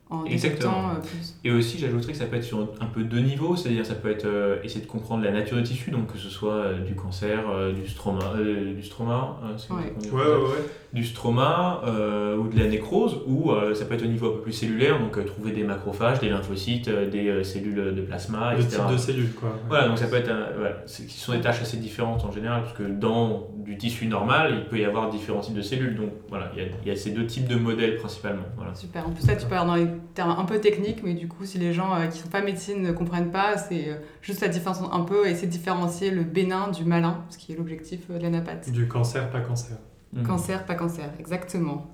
en 0.10 0.24
Exactement. 0.26 0.72
détectant 0.72 0.90
euh, 0.90 1.02
plus. 1.02 1.36
Et 1.44 1.52
aussi, 1.52 1.78
j'ajouterais 1.80 2.14
que 2.14 2.18
ça 2.18 2.26
peut 2.26 2.38
être 2.38 2.44
sur 2.44 2.60
un 2.80 2.86
peu 2.86 3.04
deux 3.04 3.20
niveaux, 3.20 3.56
c'est-à-dire 3.56 3.86
ça 3.86 3.96
peut 3.96 4.10
être 4.10 4.26
euh, 4.26 4.58
essayer 4.64 4.82
de 4.82 4.88
comprendre 4.90 5.24
la 5.24 5.32
nature 5.32 5.58
des 5.58 5.64
tissus, 5.64 5.92
donc 5.92 6.12
que 6.14 6.18
ce 6.18 6.30
soit 6.30 6.54
euh, 6.54 6.80
du 6.80 6.96
cancer, 6.96 7.40
euh, 7.50 7.74
du 7.74 7.88
stroma, 7.88 8.20
euh, 8.38 8.74
du 8.74 8.84
stroma, 8.84 9.40
hein, 9.44 9.48
Ouais. 9.74 9.94
ça 10.00 10.14
Ouais, 10.16 10.22
ouais, 10.22 10.66
du 10.94 11.04
stroma 11.06 11.82
euh, 11.86 12.38
ou 12.38 12.48
de 12.48 12.58
la 12.58 12.68
nécrose, 12.68 13.20
ou 13.28 13.52
euh, 13.52 13.74
ça 13.76 13.84
peut 13.86 13.96
être 13.96 14.04
au 14.04 14.08
niveau 14.08 14.28
un 14.30 14.36
peu 14.36 14.42
plus 14.42 14.54
cellulaire, 14.54 15.00
donc 15.00 15.18
euh, 15.18 15.24
trouver 15.26 15.52
des 15.52 15.64
macrophages, 15.64 16.20
des 16.22 16.30
lymphocytes, 16.30 16.88
euh, 16.88 17.10
des 17.10 17.28
euh, 17.28 17.44
cellules 17.44 17.94
de 17.94 18.02
plasma, 18.02 18.54
Le 18.54 18.62
etc. 18.62 18.78
type 18.88 18.94
de 18.94 18.98
cellule, 18.98 19.32
quoi. 19.34 19.58
Voilà, 19.68 19.90
donc 19.90 19.98
ça 19.98 20.08
peut 20.08 20.16
être 20.16 20.30
un, 20.32 20.46
voilà, 20.56 20.78
c'est- 20.86 21.06
qui 21.06 21.18
sont 21.18 21.34
des 21.34 21.42
tâches 21.42 21.62
assez 21.62 21.78
différentes 21.78 22.24
en 22.24 22.32
général, 22.32 22.64
parce 22.64 22.74
que 22.78 22.84
dans 22.84 23.50
du 23.58 23.78
tissu 23.78 24.06
normal, 24.08 24.54
il 24.60 24.66
peut 24.70 24.80
y 24.80 24.86
avoir 24.86 25.10
différents 25.10 25.42
types 25.42 25.56
de 25.56 25.62
cellules. 25.62 25.98
Donc 25.98 26.12
voilà, 26.30 26.50
il 26.56 26.64
y 26.64 26.66
a, 26.66 26.70
il 26.84 26.88
y 26.88 26.92
a 26.92 26.96
ces 26.96 27.12
deux 27.12 27.26
types 27.26 27.48
de 27.50 27.58
modèles 27.58 27.98
principalement. 27.98 28.44
Voilà. 28.56 28.74
Super. 28.74 29.06
En 29.06 29.12
plus, 29.12 29.28
là, 29.28 29.36
tu 29.36 29.46
parles 29.48 29.68
dans 29.68 29.76
les 29.76 29.88
termes 30.14 30.36
un 30.38 30.46
peu 30.46 30.60
techniques, 30.60 31.04
mais 31.04 31.14
du 31.14 31.28
coup, 31.28 31.46
si 31.46 31.58
les 31.58 31.74
gens 31.74 31.96
euh, 31.96 32.08
qui 32.08 32.20
sont 32.20 32.30
pas 32.30 32.42
médecine 32.42 32.82
ne 32.82 32.92
comprennent 32.92 33.32
pas, 33.32 33.58
c'est 33.58 33.90
euh, 33.90 33.96
juste 34.22 34.42
la 34.42 34.48
différence 34.48 34.82
un 34.92 35.02
peu, 35.02 35.28
essayer 35.28 35.48
de 35.48 35.52
différencier 35.52 36.12
le 36.12 36.24
bénin 36.24 36.70
du 36.70 36.86
malin, 36.86 37.24
ce 37.30 37.38
qui 37.38 37.54
est 37.54 37.56
l'objectif 37.56 38.02
euh, 38.10 38.18
de 38.18 38.24
la 38.24 38.30
napath. 38.30 38.72
Du 38.72 38.88
cancer, 38.88 39.30
pas 39.30 39.42
cancer. 39.42 39.78
Mhm. 40.14 40.24
Cancer, 40.26 40.66
pas 40.66 40.76
cancer, 40.76 41.10
exactement. 41.20 41.88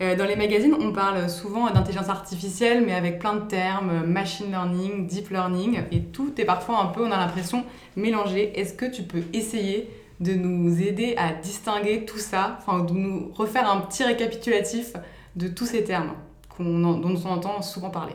Euh, 0.00 0.14
dans 0.14 0.26
les 0.26 0.36
magazines, 0.36 0.74
on 0.78 0.92
parle 0.92 1.30
souvent 1.30 1.70
d'intelligence 1.70 2.10
artificielle, 2.10 2.84
mais 2.84 2.92
avec 2.92 3.18
plein 3.18 3.36
de 3.36 3.46
termes, 3.46 4.04
machine 4.06 4.50
learning, 4.50 5.06
deep 5.06 5.30
learning, 5.30 5.80
et 5.90 6.02
tout 6.02 6.32
est 6.38 6.44
parfois 6.44 6.82
un 6.82 6.86
peu, 6.86 7.02
on 7.04 7.10
a 7.10 7.16
l'impression, 7.16 7.64
mélangé. 7.96 8.58
Est-ce 8.58 8.74
que 8.74 8.84
tu 8.84 9.02
peux 9.02 9.22
essayer 9.32 9.88
de 10.20 10.34
nous 10.34 10.82
aider 10.82 11.14
à 11.16 11.32
distinguer 11.32 12.04
tout 12.04 12.18
ça, 12.18 12.58
enfin, 12.60 12.84
de 12.84 12.92
nous 12.92 13.32
refaire 13.34 13.70
un 13.70 13.80
petit 13.80 14.04
récapitulatif 14.04 14.92
de 15.34 15.48
tous 15.48 15.66
ces 15.66 15.84
termes? 15.84 16.12
Qu'on 16.56 16.84
en- 16.84 16.98
dont 16.98 17.14
on 17.24 17.28
entend 17.30 17.62
souvent 17.62 17.90
parler 17.90 18.14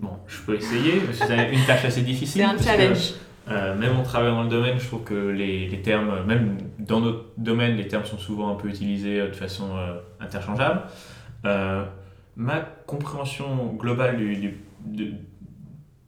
Bon, 0.00 0.10
je 0.26 0.40
peux 0.42 0.56
essayer, 0.56 1.00
c'est 1.12 1.52
une 1.52 1.64
tâche 1.66 1.84
assez 1.84 2.02
difficile. 2.02 2.42
C'est 2.42 2.46
un 2.48 2.56
que, 2.56 2.64
challenge. 2.64 3.14
euh, 3.48 3.76
même 3.76 3.96
en 3.96 4.02
travaillant 4.02 4.34
dans 4.36 4.42
le 4.42 4.48
domaine, 4.48 4.78
je 4.78 4.86
trouve 4.86 5.04
que 5.04 5.14
les, 5.14 5.68
les 5.68 5.82
termes, 5.82 6.24
même 6.26 6.58
dans 6.80 7.00
notre 7.00 7.26
domaine, 7.38 7.76
les 7.76 7.86
termes 7.86 8.04
sont 8.04 8.18
souvent 8.18 8.50
un 8.50 8.56
peu 8.56 8.68
utilisés 8.68 9.20
euh, 9.20 9.28
de 9.28 9.34
façon 9.36 9.76
euh, 9.76 9.98
interchangeable. 10.20 10.82
Euh, 11.44 11.84
ma 12.36 12.58
compréhension 12.60 13.72
globale 13.78 14.16
du, 14.16 14.36
du, 14.36 14.54
du- 14.84 15.14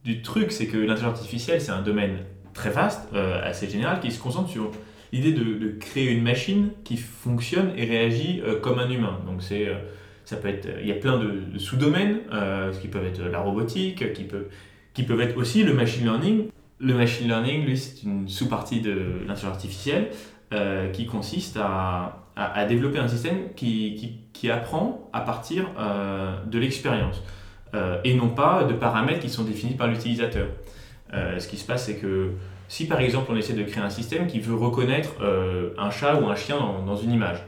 du 0.03 0.21
truc, 0.21 0.51
c'est 0.51 0.67
que 0.67 0.77
l'intelligence 0.77 1.19
artificielle, 1.19 1.61
c'est 1.61 1.71
un 1.71 1.81
domaine 1.81 2.19
très 2.53 2.69
vaste, 2.69 3.07
assez 3.13 3.69
général, 3.69 3.99
qui 3.99 4.09
se 4.11 4.19
concentre 4.21 4.49
sur 4.49 4.71
l'idée 5.13 5.31
de, 5.33 5.43
de 5.57 5.69
créer 5.79 6.09
une 6.11 6.23
machine 6.23 6.69
qui 6.83 6.97
fonctionne 6.97 7.71
et 7.77 7.85
réagit 7.85 8.41
comme 8.61 8.79
un 8.79 8.89
humain. 8.89 9.19
Donc 9.25 9.41
c'est, 9.43 9.67
ça 10.27 10.35
peut 10.35 10.49
être, 10.49 10.67
il 10.81 10.87
y 10.87 10.91
a 10.91 10.95
plein 10.95 11.17
de, 11.17 11.57
sous-domaines, 11.57 12.17
euh, 12.33 12.73
qui 12.73 12.89
peuvent 12.89 13.05
être 13.05 13.21
la 13.23 13.39
robotique, 13.39 14.11
qui 14.11 14.23
peuvent, 14.25 14.47
qui 14.93 15.03
peuvent 15.03 15.21
être 15.21 15.37
aussi 15.37 15.63
le 15.63 15.73
machine 15.73 16.03
learning. 16.03 16.47
Le 16.81 16.93
machine 16.93 17.27
learning, 17.29 17.65
lui, 17.65 17.77
c'est 17.77 18.03
une 18.03 18.27
sous-partie 18.27 18.81
de 18.81 18.91
l'intelligence 19.25 19.45
artificielle 19.45 20.09
euh, 20.53 20.89
qui 20.91 21.05
consiste 21.05 21.55
à, 21.55 22.25
à- 22.35 22.65
développer 22.65 22.99
un 22.99 23.07
système 23.07 23.53
qui, 23.55 23.95
qui- 23.95 24.19
qui 24.33 24.49
apprend 24.51 25.09
à 25.13 25.21
partir 25.21 25.71
euh, 25.79 26.35
de 26.45 26.59
l'expérience 26.59 27.23
euh, 27.73 27.97
et 28.03 28.13
non 28.13 28.27
pas 28.27 28.65
de 28.65 28.73
paramètres 28.73 29.21
qui 29.21 29.29
sont 29.29 29.45
définis 29.45 29.75
par 29.75 29.87
l'utilisateur. 29.87 30.47
Ce 31.13 31.47
qui 31.47 31.55
se 31.55 31.65
passe, 31.65 31.85
c'est 31.85 31.95
que 31.95 32.31
si 32.67 32.85
par 32.85 32.99
exemple 32.99 33.31
on 33.31 33.37
essaie 33.37 33.53
de 33.53 33.63
créer 33.63 33.81
un 33.81 33.89
système 33.89 34.27
qui 34.27 34.41
veut 34.41 34.55
reconnaître 34.55 35.11
un 35.77 35.89
chat 35.89 36.19
ou 36.19 36.27
un 36.27 36.35
chien 36.35 36.57
dans 36.85 36.97
une 36.97 37.13
image, 37.13 37.39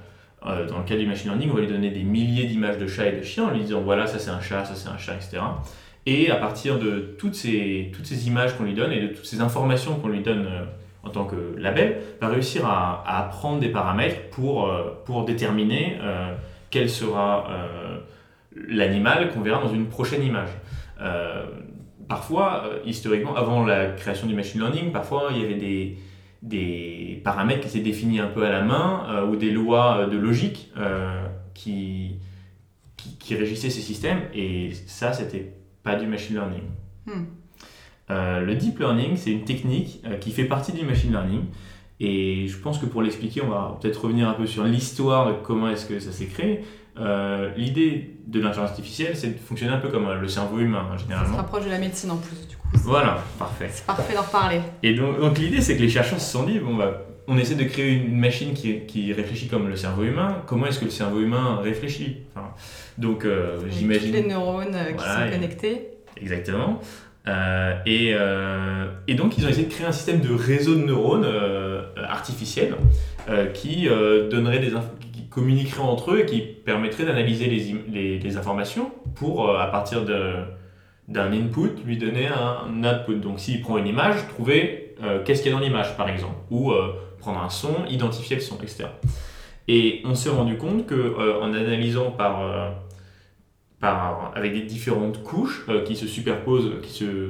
euh, 0.46 0.68
dans 0.68 0.78
le 0.78 0.86
cas 0.86 0.96
du 0.96 1.06
machine 1.06 1.30
learning, 1.32 1.50
on 1.52 1.56
va 1.56 1.62
lui 1.62 1.68
donner 1.68 1.90
des 1.90 2.04
milliers 2.04 2.46
d'images 2.46 2.78
de 2.78 2.88
chats 2.88 3.08
et 3.08 3.18
de 3.18 3.22
chiens 3.22 3.46
en 3.46 3.52
lui 3.52 3.62
disant 3.62 3.82
voilà, 3.82 4.08
ça 4.08 4.20
c'est 4.20 4.30
un 4.30 4.40
chat, 4.40 4.64
ça 4.64 4.74
c'est 4.76 4.88
un 4.88 4.98
chat, 4.98 5.16
etc. 5.16 5.40
Et 6.06 6.32
à 6.32 6.38
partir 6.38 6.80
de 6.80 7.16
toutes 7.20 7.36
ces, 7.36 7.92
toutes 7.94 8.06
ces 8.06 8.28
images 8.28 8.56
qu'on 8.58 8.64
lui 8.64 8.74
donne 8.74 8.94
et 8.94 9.02
de 9.02 9.08
toutes 9.08 9.26
ces 9.26 9.42
informations 9.42 9.96
qu'on 9.96 10.08
lui 10.08 10.22
donne 10.22 10.46
euh, 10.46 10.64
en 11.04 11.10
tant 11.10 11.26
que 11.26 11.36
label, 11.58 11.98
va 12.22 12.30
réussir 12.30 12.66
à, 12.66 13.04
apprendre 13.06 13.60
des 13.60 13.70
paramètres 13.70 14.30
pour, 14.32 14.68
euh, 14.68 15.02
pour 15.06 15.26
déterminer 15.26 15.98
quel 16.70 16.90
sera 16.90 17.48
l'animal 18.54 19.32
qu'on 19.32 19.40
verra 19.40 19.62
dans 19.64 19.74
une 19.74 19.88
prochaine 19.88 20.22
image. 20.22 20.50
Parfois, 22.10 22.66
historiquement, 22.86 23.34
avant 23.38 23.66
la 23.66 23.92
création 23.92 24.28
du 24.28 24.36
machine 24.36 24.60
learning, 24.60 24.92
parfois 24.92 25.30
il 25.32 25.42
y 25.42 25.46
avait 25.46 25.56
des, 25.56 25.98
des 26.42 27.22
paramètres 27.24 27.62
qui 27.62 27.68
étaient 27.68 27.80
définis 27.80 28.20
un 28.20 28.28
peu 28.28 28.46
à 28.46 28.50
la 28.50 28.62
main 28.62 29.06
euh, 29.10 29.28
ou 29.28 29.36
des 29.36 29.52
lois 29.52 30.08
de 30.10 30.18
logique 30.18 30.72
euh, 30.78 31.26
qui, 31.54 32.20
qui, 32.96 33.18
qui 33.18 33.36
régissaient 33.36 33.70
ces 33.70 33.82
systèmes 33.82 34.22
et 34.34 34.72
ça, 34.88 35.12
c'était 35.14 35.54
pas 35.84 35.96
du 35.96 36.08
machine 36.08 36.36
learning. 36.36 36.64
Hmm. 37.06 37.26
Euh, 38.12 38.42
le 38.42 38.56
deep 38.56 38.80
learning, 38.80 39.18
c'est 39.18 39.32
une 39.32 39.44
technique 39.44 40.02
euh, 40.06 40.18
qui 40.18 40.32
fait 40.32 40.46
partie 40.46 40.72
du 40.72 40.84
machine 40.84 41.12
learning. 41.12 41.44
Et 42.00 42.48
je 42.48 42.58
pense 42.58 42.80
que 42.80 42.86
pour 42.86 43.02
l'expliquer, 43.02 43.42
on 43.42 43.50
va 43.50 43.78
peut-être 43.80 44.04
revenir 44.06 44.28
un 44.28 44.34
peu 44.34 44.48
sur 44.48 44.64
l'histoire 44.64 45.28
de 45.28 45.34
comment 45.44 45.70
est-ce 45.70 45.86
que 45.86 46.00
ça 46.00 46.12
s'est 46.12 46.28
créé. 46.28 46.64
Euh, 47.00 47.50
L'idée 47.58 48.16
de 48.28 48.40
l'intelligence 48.40 48.70
artificielle, 48.72 49.16
c'est 49.16 49.28
de 49.28 49.40
fonctionner 49.40 49.74
un 49.74 49.78
peu 49.80 49.88
comme 49.90 50.08
euh, 50.08 50.20
le 50.20 50.28
cerveau 50.28 50.60
humain, 50.60 50.84
hein, 50.86 50.92
Ça 50.94 50.98
se 50.98 51.04
généralement. 51.04 51.38
rapproche 51.38 51.66
de 51.66 51.70
la 51.70 51.78
médecine 51.80 52.12
en 52.12 52.18
plus, 52.18 52.48
du 52.48 52.56
coup. 52.58 52.68
Voilà, 52.74 53.24
parfait. 53.38 53.70
C'est 53.72 53.86
parfait 53.86 54.14
d'en 54.14 54.22
reparler. 54.22 54.60
Et 54.84 54.94
donc, 54.94 55.20
donc 55.20 55.38
l'idée, 55.40 55.62
c'est 55.62 55.76
que 55.78 55.82
les 55.82 55.90
chercheurs 55.90 56.20
se 56.20 56.32
sont 56.32 56.44
dit, 56.44 56.60
bon, 56.60 56.76
bah, 56.76 57.02
on 57.28 57.38
essaie 57.38 57.56
de 57.56 57.64
créer 57.64 57.94
une 57.94 58.18
machine 58.18 58.54
qui, 58.54 58.82
qui 58.88 59.14
réfléchit 59.14 59.48
comme 59.48 59.68
le 59.70 59.76
cerveau 59.76 60.04
humain. 60.04 60.44
Comment 60.48 60.66
est-ce 60.68 60.80
que 60.80 60.86
le 60.86 60.92
cerveau 60.92 61.20
humain 61.22 61.60
réfléchit 61.64 62.18
Enfin, 62.36 62.48
Donc, 62.98 63.24
euh, 63.26 63.60
j'imagine... 63.70 64.12
Les 64.14 64.24
neurones 64.26 64.74
euh, 64.76 64.86
qui 64.92 64.94
Voilà, 64.98 65.16
sont 65.22 65.28
et- 65.28 65.32
connectés. 65.32 65.88
Exactement. 66.22 66.80
Et, 67.86 68.16
et 69.08 69.14
donc, 69.14 69.38
ils 69.38 69.46
ont 69.46 69.50
essayé 69.50 69.68
de 69.68 69.72
créer 69.72 69.86
un 69.86 69.92
système 69.92 70.20
de 70.20 70.34
réseau 70.34 70.74
de 70.76 70.82
neurones 70.84 71.28
artificiels 71.96 72.76
qui 73.54 73.88
donnerait 74.32 74.58
des 74.60 74.72
inf- 74.72 74.82
qui 75.00 75.09
communiqueraient 75.30 75.82
entre 75.82 76.12
eux 76.12 76.20
et 76.22 76.26
qui 76.26 76.42
permettraient 76.42 77.06
d'analyser 77.06 77.48
les, 77.48 78.20
les, 78.20 78.38
informations 78.38 78.92
pour, 79.16 79.50
euh, 79.50 79.60
à 79.60 79.68
partir 79.68 80.04
d'un 80.06 81.32
input, 81.32 81.84
lui 81.86 81.98
donner 81.98 82.28
un, 82.28 82.84
output. 82.84 83.16
Donc, 83.16 83.40
s'il 83.40 83.62
prend 83.62 83.78
une 83.78 83.88
image, 83.88 84.28
trouver 84.30 84.90
euh, 85.04 85.24
qu'est-ce 85.24 85.42
qu'il 85.42 85.52
y 85.52 85.54
a 85.54 85.58
dans 85.58 85.64
l'image, 85.64 85.96
par 85.96 86.10
exemple, 86.10 86.36
ou 86.50 86.72
euh, 86.72 86.94
prendre 87.20 87.42
un 87.42 87.50
son, 87.50 87.86
identifier 87.88 88.36
le 88.36 88.42
son, 88.42 88.58
etc. 88.58 88.86
Et 89.68 90.02
on 90.06 90.16
s'est 90.16 90.30
rendu 90.30 90.58
compte 90.58 90.86
que 90.86 90.96
euh, 90.96 91.40
en 91.42 91.54
analysant 91.54 92.12
par 92.12 92.74
par, 93.80 94.34
avec 94.36 94.52
des 94.52 94.64
différentes 94.64 95.24
couches 95.24 95.66
qui 95.86 95.96
se 95.96 96.06
superposent, 96.06 96.82
qui 96.84 96.92
se, 96.92 97.30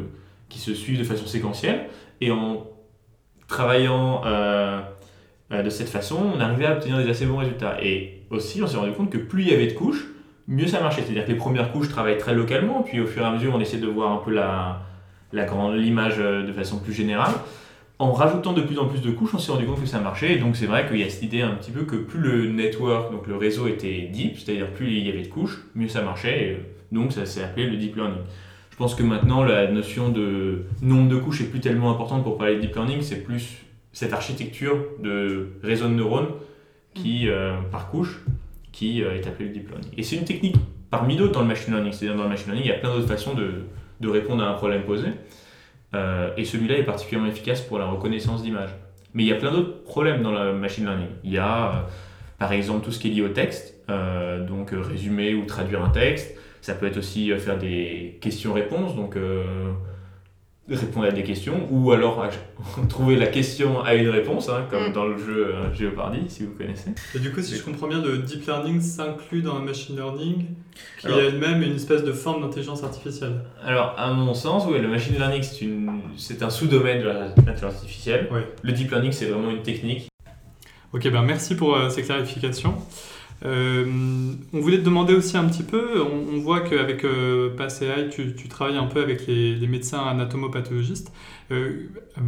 qui 0.49 0.57
se 0.57 0.73
suivent 0.73 0.97
de 0.97 1.03
façon 1.03 1.27
séquentielle. 1.27 1.89
Et 2.21 2.31
en 2.31 2.65
travaillant 3.47 4.23
de 5.51 5.69
cette 5.69 5.89
façon, 5.89 6.17
on 6.35 6.39
arrivait 6.39 6.65
à 6.65 6.73
obtenir 6.73 6.97
des 6.97 7.09
assez 7.09 7.25
bons 7.25 7.37
résultats. 7.37 7.77
Et 7.83 8.21
aussi, 8.29 8.61
on 8.61 8.67
s'est 8.67 8.77
rendu 8.77 8.91
compte 8.91 9.09
que 9.09 9.17
plus 9.17 9.43
il 9.43 9.49
y 9.49 9.53
avait 9.53 9.67
de 9.67 9.73
couches, 9.73 10.05
mieux 10.47 10.67
ça 10.67 10.81
marchait. 10.81 11.01
C'est-à-dire 11.01 11.25
que 11.25 11.31
les 11.31 11.37
premières 11.37 11.71
couches 11.71 11.89
travaillent 11.89 12.17
très 12.17 12.35
localement, 12.35 12.81
puis 12.81 12.99
au 12.99 13.07
fur 13.07 13.23
et 13.23 13.25
à 13.25 13.31
mesure, 13.31 13.53
on 13.55 13.59
essaie 13.59 13.77
de 13.77 13.87
voir 13.87 14.11
un 14.11 14.17
peu 14.17 14.31
la, 14.31 14.81
la 15.31 15.45
grande, 15.45 15.75
l'image 15.75 16.15
euh, 16.19 16.45
de 16.45 16.53
façon 16.53 16.79
plus 16.79 16.93
générale. 16.93 17.33
En 17.97 18.13
rajoutant 18.13 18.53
de 18.53 18.61
plus 18.61 18.79
en 18.79 18.87
plus 18.87 19.01
de 19.01 19.11
couches, 19.11 19.33
on 19.33 19.39
s'est 19.39 19.51
rendu 19.51 19.65
compte 19.65 19.81
que 19.81 19.87
ça 19.87 19.99
marchait. 19.99 20.33
Et 20.33 20.37
donc, 20.37 20.55
c'est 20.55 20.67
vrai 20.67 20.87
qu'il 20.87 20.99
y 20.99 21.03
a 21.03 21.09
cette 21.09 21.23
idée 21.23 21.41
un 21.41 21.51
petit 21.51 21.71
peu 21.71 21.83
que 21.83 21.95
plus 21.95 22.19
le 22.19 22.49
network, 22.49 23.11
donc 23.11 23.27
le 23.27 23.35
réseau 23.35 23.67
était 23.67 24.09
deep, 24.11 24.37
c'est-à-dire 24.37 24.67
plus 24.67 24.87
il 24.87 25.05
y 25.05 25.09
avait 25.09 25.23
de 25.23 25.27
couches, 25.27 25.59
mieux 25.75 25.89
ça 25.89 26.01
marchait. 26.01 26.43
Et 26.43 26.51
euh, 26.51 26.57
donc, 26.91 27.11
ça 27.11 27.25
s'est 27.25 27.43
appelé 27.43 27.67
le 27.67 27.77
deep 27.77 27.95
learning. 27.95 28.21
Je 28.71 28.77
pense 28.77 28.95
que 28.95 29.03
maintenant, 29.03 29.43
la 29.43 29.69
notion 29.69 30.09
de 30.09 30.63
nombre 30.81 31.09
de 31.09 31.17
couches 31.17 31.41
est 31.41 31.49
plus 31.49 31.59
tellement 31.59 31.91
importante 31.91 32.23
pour 32.23 32.37
parler 32.37 32.55
de 32.55 32.61
deep 32.61 32.75
learning, 32.75 33.01
c'est 33.01 33.23
plus 33.23 33.57
cette 33.93 34.13
architecture 34.13 34.77
de 35.01 35.49
réseau 35.63 35.87
de 35.87 35.93
neurones 35.93 36.29
qui, 36.93 37.29
euh, 37.29 37.55
par 37.71 37.89
couche 37.89 38.21
qui 38.71 39.03
euh, 39.03 39.15
est 39.15 39.27
appelée 39.27 39.47
le 39.47 39.53
deep 39.53 39.69
learning. 39.69 39.91
Et 39.97 40.03
c'est 40.03 40.15
une 40.15 40.25
technique 40.25 40.55
parmi 40.89 41.15
d'autres 41.15 41.33
dans 41.33 41.41
le 41.41 41.47
machine 41.47 41.73
learning. 41.73 41.91
C'est-à-dire 41.91 42.17
dans 42.17 42.23
le 42.23 42.29
machine 42.29 42.47
learning, 42.47 42.65
il 42.65 42.69
y 42.69 42.73
a 42.73 42.79
plein 42.79 42.93
d'autres 42.93 43.07
façons 43.07 43.33
de, 43.33 43.65
de 43.99 44.07
répondre 44.07 44.43
à 44.43 44.47
un 44.47 44.53
problème 44.53 44.83
posé. 44.83 45.07
Euh, 45.95 46.29
et 46.37 46.45
celui-là 46.45 46.77
est 46.77 46.83
particulièrement 46.83 47.29
efficace 47.29 47.61
pour 47.61 47.79
la 47.79 47.85
reconnaissance 47.85 48.43
d'images. 48.43 48.73
Mais 49.13 49.23
il 49.23 49.27
y 49.27 49.33
a 49.33 49.35
plein 49.35 49.51
d'autres 49.51 49.83
problèmes 49.83 50.21
dans 50.21 50.31
le 50.31 50.53
machine 50.53 50.85
learning. 50.85 51.07
Il 51.23 51.31
y 51.31 51.39
a, 51.39 51.67
euh, 51.67 51.71
par 52.37 52.53
exemple, 52.53 52.85
tout 52.85 52.91
ce 52.91 52.99
qui 52.99 53.09
est 53.09 53.11
lié 53.11 53.21
au 53.21 53.29
texte, 53.29 53.75
donc 54.47 54.69
résumer 54.71 55.33
ou 55.33 55.45
traduire 55.45 55.83
un 55.83 55.89
texte. 55.89 56.37
Ça 56.61 56.75
peut 56.75 56.85
être 56.85 56.97
aussi 56.97 57.31
faire 57.39 57.57
des 57.57 58.19
questions-réponses, 58.21 58.95
donc 58.95 59.17
répondre 60.75 61.05
à 61.07 61.11
des 61.11 61.23
questions, 61.23 61.67
ou 61.71 61.91
alors 61.91 62.25
trouver 62.89 63.15
la 63.15 63.27
question 63.27 63.81
à 63.83 63.95
une 63.95 64.09
réponse, 64.09 64.49
hein, 64.49 64.65
comme 64.69 64.89
Mm. 64.89 64.93
dans 64.93 65.05
le 65.05 65.17
jeu 65.17 65.47
euh, 65.55 65.73
Jeopardy, 65.73 66.19
si 66.29 66.43
vous 66.43 66.53
connaissez. 66.53 66.91
Et 67.15 67.19
du 67.19 67.31
coup, 67.31 67.41
si 67.41 67.55
je 67.55 67.63
comprends 67.63 67.87
bien, 67.87 68.01
le 68.01 68.19
deep 68.19 68.45
learning 68.45 68.79
s'inclut 68.81 69.41
dans 69.41 69.57
le 69.59 69.65
machine 69.65 69.95
learning, 69.95 70.45
qui 70.99 71.07
Alors- 71.07 71.19
est 71.19 71.25
elle-même 71.27 71.61
une 71.63 71.75
espèce 71.75 72.03
de 72.03 72.11
forme 72.11 72.41
d'intelligence 72.41 72.83
artificielle. 72.83 73.41
Alors, 73.63 73.93
à 73.97 74.11
mon 74.13 74.33
sens, 74.33 74.65
oui, 74.69 74.79
le 74.79 74.87
machine 74.87 75.15
learning, 75.15 75.41
c'est 75.43 75.65
une- 75.65 76.01
c'est 76.17 76.41
un 76.43 76.49
sous-domaine 76.49 77.01
de 77.01 77.07
la- 77.07 77.27
l'intelligence 77.35 77.63
artificielle. 77.75 78.27
Ouais. 78.31 78.47
Le 78.63 78.71
deep 78.71 78.91
learning, 78.91 79.11
c'est 79.11 79.25
vraiment 79.25 79.49
une 79.51 79.61
technique. 79.63 80.07
Ok, 80.93 81.07
ben 81.11 81.21
merci 81.21 81.55
pour 81.55 81.75
euh, 81.75 81.89
ces 81.89 82.01
clarifications. 82.01 82.73
Euh, 83.45 83.85
on 84.53 84.59
voulait 84.59 84.79
te 84.79 84.83
demander 84.83 85.13
aussi 85.13 85.37
un 85.37 85.45
petit 85.45 85.63
peu, 85.63 86.01
on, 86.01 86.39
voit 86.39 86.61
qu'avec 86.61 87.05
euh, 87.05 87.55
PassAI, 87.55 88.09
tu, 88.09 88.35
tu 88.35 88.47
travailles 88.49 88.77
un 88.77 88.85
peu 88.85 89.01
avec 89.01 89.27
les, 89.27 89.67
médecins 89.67 90.01
anatomopathologistes. 90.01 91.13
Euh, 91.51 91.87
euh, 92.17 92.21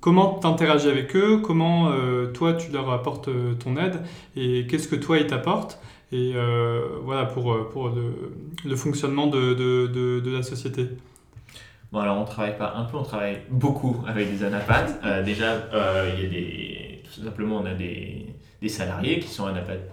comment 0.00 0.34
t'interagis 0.34 0.88
avec 0.88 1.16
eux? 1.16 1.38
Comment 1.38 1.92
toi 2.34 2.54
tu 2.54 2.70
leur 2.70 2.90
apportes 2.90 3.30
ton 3.58 3.76
aide? 3.76 4.00
Et 4.36 4.66
qu'est-ce 4.66 4.88
que 4.88 4.96
toi 4.96 5.18
ils 5.18 5.26
t'apportent? 5.26 5.80
Et 6.12 6.34
voilà 7.02 7.24
pour, 7.24 7.68
pour 7.70 7.90
le, 8.64 8.76
fonctionnement 8.76 9.26
de, 9.26 9.54
de, 9.54 10.20
de, 10.20 10.30
la 10.30 10.42
société. 10.42 10.86
Bon, 11.92 12.00
alors 12.00 12.18
on 12.18 12.24
travaille 12.24 12.58
pas 12.58 12.74
un 12.76 12.84
peu, 12.84 12.98
on 12.98 13.02
travaille 13.02 13.38
beaucoup 13.50 14.04
avec 14.06 14.30
des 14.30 14.44
anapathes. 14.44 15.00
Déjà, 15.24 15.68
il 16.14 16.22
y 16.22 16.26
a 16.26 16.28
des. 16.28 17.02
Tout 17.04 17.24
simplement, 17.24 17.56
on 17.62 17.66
a 17.66 17.72
des, 17.72 18.26
des 18.60 18.68
salariés 18.68 19.20
qui 19.20 19.28
sont 19.28 19.46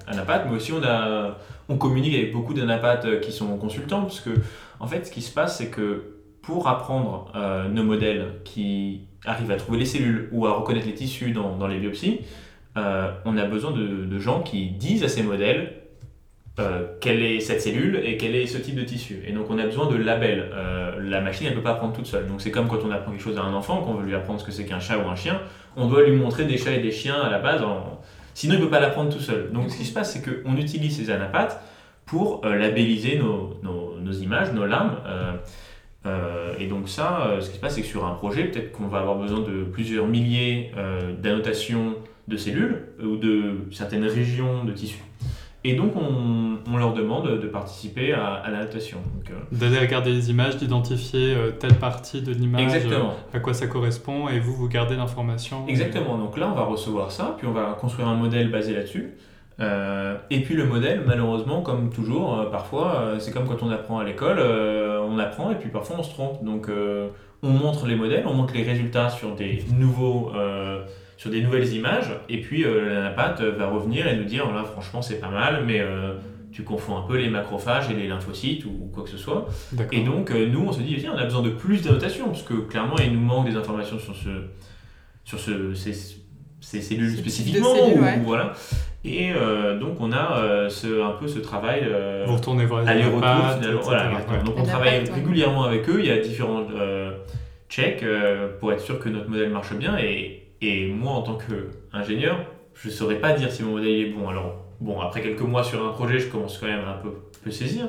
anapathes, 0.07 0.45
mais 0.50 0.55
aussi 0.55 0.72
on, 0.74 0.84
a, 0.84 1.38
on 1.69 1.77
communique 1.77 2.15
avec 2.15 2.34
beaucoup 2.34 2.53
d'anapathes 2.53 3.05
euh, 3.05 3.19
qui 3.19 3.31
sont 3.31 3.57
consultants, 3.57 4.01
parce 4.01 4.19
que, 4.19 4.31
en 4.79 4.88
fait, 4.88 5.05
ce 5.05 5.12
qui 5.12 5.22
se 5.22 5.31
passe, 5.31 5.57
c'est 5.60 5.69
que 5.69 6.15
pour 6.41 6.67
apprendre 6.67 7.31
euh, 7.36 7.67
nos 7.67 7.84
modèles 7.84 8.25
qui 8.43 9.01
arrivent 9.25 9.51
à 9.51 9.55
trouver 9.57 9.79
les 9.79 9.86
cellules 9.86 10.29
ou 10.31 10.48
à 10.48 10.53
reconnaître 10.53 10.88
les 10.88 10.93
tissus 10.95 11.31
dans, 11.31 11.57
dans 11.57 11.67
les 11.67 11.77
biopsies, 11.77 12.22
euh, 12.77 13.12
on 13.25 13.38
a 13.38 13.45
besoin 13.45 13.72
de, 13.72 14.05
de 14.05 14.19
gens 14.19 14.41
qui 14.41 14.69
disent 14.72 15.03
à 15.03 15.07
ces 15.07 15.24
modèles 15.24 15.74
quelle 17.01 17.22
est 17.22 17.41
cette 17.41 17.62
cellule 17.62 18.00
et 18.01 18.15
quel 18.15 18.34
est 18.34 18.45
ce 18.48 18.57
type 18.57 18.75
de 18.75 18.84
tissu. 18.84 19.22
Et 19.27 19.34
donc 19.34 19.48
on 19.50 19.60
a 19.60 19.65
besoin 19.65 19.89
de 19.89 19.98
labels. 19.98 20.50
La 21.01 21.19
machine, 21.19 21.48
elle 21.48 21.51
ne 21.51 21.57
peut 21.57 21.63
pas 21.63 21.72
apprendre 21.72 21.91
toute 21.93 22.05
seule. 22.05 22.27
Donc 22.29 22.39
c'est 22.39 22.50
comme 22.50 22.69
quand 22.69 22.79
on 22.86 22.91
apprend 22.91 23.12
quelque 23.12 23.22
chose 23.24 23.38
à 23.38 23.41
un 23.41 23.53
enfant, 23.53 23.81
qu'on 23.81 23.95
veut 23.95 24.05
lui 24.05 24.15
apprendre 24.15 24.39
ce 24.39 24.45
que 24.45 24.53
c'est 24.53 24.63
qu'un 24.63 24.79
chat 24.79 24.98
ou 24.98 25.10
un 25.10 25.17
chien, 25.17 25.41
on 25.75 25.89
doit 25.89 26.03
lui 26.03 26.15
montrer 26.15 26.45
des 26.45 26.57
chats 26.57 26.72
et 26.72 26.79
des 26.79 26.91
chiens 26.91 27.19
à 27.19 27.29
la 27.29 27.39
base, 27.39 27.62
en- 27.62 28.00
sinon 28.36 28.54
il 28.54 28.60
ne 28.60 28.65
peut 28.65 28.70
pas 28.70 28.80
l'apprendre 28.80 29.12
tout 29.12 29.20
seul. 29.20 29.51
Donc 29.51 29.72
ce 29.72 29.77
qui 29.77 29.86
se 29.86 29.94
passe, 29.94 30.13
c'est 30.13 30.22
qu'on 30.22 30.56
utilise 30.58 30.98
ces 30.98 31.10
anapathes 31.10 31.60
pour 32.06 32.46
euh, 32.46 32.56
labelliser 32.56 33.18
nos, 33.18 34.12
images, 34.12 34.54
nos 34.54 34.68
lames. 34.68 34.98
Euh, 35.08 35.34
euh, 36.06 36.54
et 36.60 36.68
donc 36.68 36.88
ça, 36.88 37.38
ce 37.39 37.50
qui 37.50 37.56
se 37.56 37.60
passe, 37.60 37.75
c'est 37.75 37.82
que 37.82 37.88
sur 37.88 38.06
un 38.06 38.13
projet, 38.13 38.44
peut-être 38.44 38.72
qu'on 38.72 38.88
va 38.88 39.00
avoir 39.00 39.18
besoin 39.18 39.39
de 39.39 39.63
plusieurs 39.63 40.06
milliers 40.06 40.72
d'annotations 41.24 41.96
de 42.27 42.38
cellules 42.38 42.89
ou 43.01 43.15
de 43.18 43.62
certaines 43.72 44.06
régions 44.06 44.63
de 44.63 44.72
tissus. 44.72 45.01
Et 45.67 45.74
donc 45.74 45.93
on, 45.95 46.60
on 46.72 46.77
leur 46.77 46.93
demande 46.93 47.39
de 47.39 47.48
participer 47.48 48.13
à, 48.13 48.34
à 48.34 48.51
l'annotation. 48.51 49.00
Donc, 49.15 49.31
euh, 49.31 49.34
D'aller 49.51 49.79
regarder 49.79 50.12
les 50.12 50.29
images, 50.29 50.57
d'identifier 50.57 51.34
euh, 51.34 51.50
telle 51.51 51.74
partie 51.74 52.22
de 52.22 52.31
l'image, 52.31 52.72
euh, 52.86 53.01
à 53.34 53.39
quoi 53.39 53.55
ça 53.55 53.65
correspond, 53.65 54.29
et 54.29 54.39
vous, 54.39 54.53
vous 54.53 54.69
gardez 54.69 54.95
l'information. 54.95 55.65
Exactement. 55.67 56.19
Donc 56.19 56.38
là, 56.38 56.50
on 56.51 56.55
va 56.55 56.65
recevoir 56.65 57.12
ça, 57.12 57.34
puis 57.38 57.48
on 57.48 57.51
va 57.51 57.75
construire 57.81 58.07
un 58.07 58.15
modèle 58.15 58.51
basé 58.51 58.75
là-dessus. 58.75 59.15
Euh, 59.60 60.17
et 60.29 60.41
puis 60.43 60.53
le 60.53 60.65
modèle, 60.65 61.01
malheureusement, 61.03 61.62
comme 61.62 61.89
toujours, 61.89 62.48
parfois, 62.51 63.15
c'est 63.17 63.31
comme 63.31 63.48
quand 63.48 63.63
on 63.63 63.72
apprend 63.72 63.98
à 63.98 64.03
l'école, 64.03 64.39
on 64.39 65.17
apprend 65.17 65.50
et 65.50 65.55
puis 65.55 65.69
parfois 65.69 65.95
on 66.00 66.03
se 66.03 66.12
trompe. 66.12 66.43
Donc 66.43 66.69
on 67.41 67.50
montre 67.50 67.88
les 67.88 67.95
modèles, 67.95 68.25
on 68.27 68.34
montre 68.34 68.53
les 68.53 68.63
résultats 68.63 69.10
sur 69.10 69.34
des 69.34 69.63
nouveaux, 69.74 70.31
sur 71.17 71.29
des 71.31 71.41
nouvelles 71.41 71.74
images, 71.74 72.12
et 72.29 72.41
puis 72.41 72.65
euh, 72.65 72.89
l'anapathe 72.93 73.41
va 73.41 73.67
revenir 73.67 74.07
et 74.07 74.15
nous 74.17 74.25
dire 74.25 74.51
là, 74.53 74.63
franchement, 74.63 75.01
c'est 75.01 75.19
pas 75.19 75.29
mal, 75.29 75.63
mais 75.65 75.79
euh, 75.79 76.13
tu 76.51 76.63
confonds 76.63 76.98
un 76.98 77.01
peu 77.03 77.17
les 77.17 77.29
macrophages 77.29 77.89
et 77.89 77.93
les 77.93 78.07
lymphocytes 78.07 78.65
ou 78.65 78.89
quoi 78.93 79.03
que 79.03 79.10
ce 79.10 79.17
soit. 79.17 79.48
Et 79.91 80.01
donc, 80.03 80.31
euh, 80.31 80.48
nous, 80.48 80.65
on 80.67 80.72
se 80.72 80.81
dit, 80.81 80.95
tiens, 81.00 81.13
on 81.15 81.17
a 81.17 81.24
besoin 81.24 81.41
de 81.41 81.50
plus 81.50 81.81
d'annotations, 81.81 82.27
parce 82.27 82.43
que 82.43 82.53
clairement, 82.53 82.95
il 83.03 83.13
nous 83.13 83.19
manque 83.22 83.50
des 83.50 83.55
informations 83.55 83.98
sur, 84.00 84.15
ce, 84.15 84.29
sur 85.24 85.39
ce, 85.39 85.74
ces, 85.74 85.93
ces 86.62 86.81
cellules 86.81 87.15
spécifiquement. 87.17 87.74
cellules, 87.75 88.00
ou- 88.22 88.25
voilà. 88.25 88.53
Et 89.03 89.31
euh, 89.34 89.77
donc, 89.79 89.98
on 90.01 90.12
a 90.12 90.38
euh, 90.39 90.69
ce, 90.69 91.01
un 91.03 91.12
peu 91.12 91.27
ce 91.27 91.39
travail. 91.39 91.81
euh, 91.84 92.24
Vous 92.27 92.36
retournez 92.36 92.65
voir 92.65 92.81
les 92.84 92.88
aller-retour 92.89 93.19
finalement. 93.57 93.81
Voilà. 93.84 94.10
Ouais. 94.13 94.43
Donc 94.43 94.55
on 94.57 94.63
travaille 94.63 95.03
ouais. 95.03 95.12
régulièrement 95.13 95.63
avec 95.65 95.88
eux, 95.89 95.98
il 96.00 96.05
y 96.07 96.12
a 96.12 96.17
différents 96.17 96.65
euh, 96.75 97.12
checks 97.69 98.01
euh, 98.03 98.48
pour 98.60 98.74
être 98.74 98.81
sûr 98.81 98.98
que 99.00 99.07
notre 99.10 99.29
modèle 99.29 99.50
marche 99.51 99.74
bien 99.75 99.95
et, 99.98 100.41
et 100.62 100.88
moi 100.88 101.13
en 101.13 101.21
tant 101.21 101.38
qu'ingénieur, 101.38 102.45
je 102.75 102.89
ne 102.89 102.93
saurais 102.93 103.19
pas 103.19 103.33
dire 103.33 103.51
si 103.51 103.63
mon 103.63 103.71
modèle 103.71 103.93
est 103.93 104.09
bon. 104.12 104.29
Alors 104.29 104.65
bon, 104.79 105.00
après 105.00 105.21
quelques 105.21 105.41
mois 105.41 105.63
sur 105.63 105.85
un 105.85 105.91
projet, 105.91 106.19
je 106.19 106.27
commence 106.27 106.57
quand 106.57 106.67
même 106.67 106.83
à 106.85 106.91
un 106.91 106.97
peu, 106.97 107.13
peu 107.43 107.51
saisir. 107.51 107.88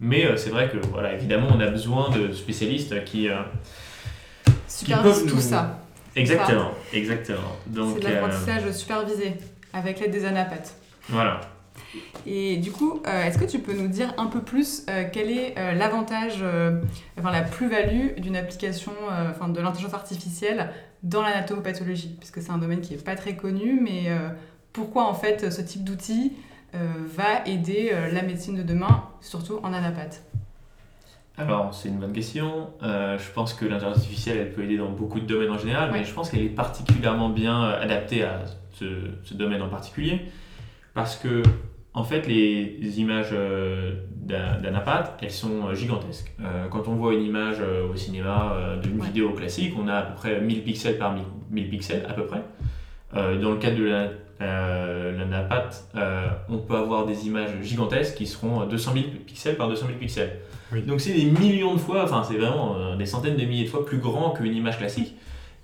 Mais 0.00 0.26
euh, 0.26 0.36
c'est 0.36 0.50
vrai 0.50 0.68
que 0.68 0.76
voilà, 0.92 1.12
évidemment, 1.14 1.48
on 1.54 1.60
a 1.60 1.66
besoin 1.66 2.10
de 2.10 2.32
spécialistes 2.32 3.04
qui... 3.04 3.28
euh, 3.28 3.36
peuvent 5.02 5.26
tout 5.26 5.40
ça. 5.40 5.80
Exactement, 6.14 6.70
exactement. 6.92 7.56
Donc 7.66 7.96
C'est 7.96 8.04
de 8.04 8.06
euh, 8.06 8.20
l'apprentissage 8.20 8.70
supervisé 8.72 9.34
avec 9.72 10.00
l'aide 10.00 10.10
des 10.10 10.24
anapathes. 10.24 10.74
voilà. 11.08 11.40
Et 12.26 12.56
du 12.58 12.70
coup, 12.70 13.00
euh, 13.06 13.24
est-ce 13.24 13.38
que 13.38 13.44
tu 13.44 13.60
peux 13.60 13.72
nous 13.72 13.88
dire 13.88 14.12
un 14.18 14.26
peu 14.26 14.40
plus 14.40 14.84
quel 15.12 15.30
est 15.30 15.54
l'avantage, 15.74 16.44
enfin 17.18 17.30
la 17.30 17.42
plus-value 17.42 18.18
d'une 18.18 18.36
application 18.36 18.92
enfin, 19.30 19.48
de 19.48 19.60
l'intelligence 19.60 19.94
artificielle 19.94 20.70
dans 21.02 21.22
l'anatomopathologie 21.22 22.16
Parce 22.18 22.30
que 22.30 22.40
c'est 22.40 22.50
un 22.50 22.58
domaine 22.58 22.80
qui 22.80 22.94
n'est 22.94 23.00
pas 23.00 23.16
très 23.16 23.36
connu, 23.36 23.80
mais 23.80 24.04
euh, 24.08 24.28
pourquoi 24.72 25.08
en 25.08 25.14
fait 25.14 25.50
ce 25.50 25.60
type 25.60 25.84
d'outil 25.84 26.32
euh, 26.74 26.92
va 27.06 27.46
aider 27.46 27.90
euh, 27.92 28.12
la 28.12 28.22
médecine 28.22 28.54
de 28.54 28.62
demain, 28.62 29.04
surtout 29.20 29.58
en 29.62 29.72
anapathe? 29.72 30.22
Alors, 31.38 31.72
c'est 31.72 31.88
une 31.88 31.98
bonne 31.98 32.12
question. 32.12 32.70
Euh, 32.82 33.16
je 33.16 33.30
pense 33.30 33.54
que 33.54 33.64
l'intelligence 33.64 33.98
artificielle, 33.98 34.38
elle 34.38 34.52
peut 34.52 34.64
aider 34.64 34.76
dans 34.76 34.90
beaucoup 34.90 35.18
de 35.20 35.24
domaines 35.24 35.50
en 35.50 35.58
général, 35.58 35.90
mais 35.92 36.04
je 36.04 36.12
pense 36.12 36.30
qu'elle 36.30 36.42
est 36.42 36.48
particulièrement 36.48 37.30
bien 37.30 37.62
adaptée 37.62 38.24
à 38.24 38.44
ce, 38.72 38.84
ce 39.24 39.34
domaine 39.34 39.62
en 39.62 39.68
particulier, 39.68 40.26
parce 40.94 41.16
que, 41.16 41.42
en 41.94 42.04
fait, 42.04 42.26
les 42.26 43.00
images 43.00 43.32
d'un- 44.28 44.60
d'anapathe, 44.60 45.18
elles 45.22 45.30
sont 45.30 45.66
euh, 45.68 45.74
gigantesques. 45.74 46.30
Euh, 46.40 46.66
quand 46.68 46.86
on 46.86 46.94
voit 46.94 47.14
une 47.14 47.22
image 47.22 47.56
euh, 47.60 47.88
au 47.92 47.96
cinéma 47.96 48.52
euh, 48.54 48.76
d'une 48.80 49.00
Ouais. 49.00 49.06
vidéo 49.06 49.30
classique, 49.30 49.74
on 49.82 49.88
a 49.88 49.94
à 49.94 50.02
peu 50.02 50.14
près 50.14 50.40
1000 50.40 50.62
pixels 50.62 50.98
par 50.98 51.14
1000, 51.14 51.24
1000 51.50 51.68
pixels, 51.70 52.04
à 52.08 52.12
peu 52.12 52.26
près. 52.26 52.42
Dans 53.14 53.50
le 53.52 53.56
cadre 53.56 53.78
de 53.78 53.84
la- 53.84 54.10
euh, 54.42 56.28
on 56.48 56.58
peut 56.58 56.76
avoir 56.76 57.06
des 57.06 57.26
images 57.26 57.50
gigantesques 57.62 58.16
qui 58.16 58.26
seront 58.26 58.62
euh, 58.62 58.66
200 58.66 58.92
000 58.94 59.04
pixels 59.26 59.56
par 59.56 59.68
200 59.68 59.86
000 59.86 59.98
pixels. 59.98 60.38
Oui. 60.72 60.82
Donc 60.82 61.00
c'est 61.00 61.12
des 61.14 61.24
millions 61.24 61.74
de 61.74 61.78
fois, 61.80 62.04
enfin 62.04 62.22
c'est 62.22 62.36
vraiment 62.36 62.94
des 62.96 63.06
centaines 63.06 63.36
de 63.36 63.44
milliers 63.44 63.64
de 63.64 63.70
fois 63.70 63.84
plus 63.84 63.98
grand 63.98 64.30
qu'une 64.30 64.54
image 64.54 64.78
classique. 64.78 65.14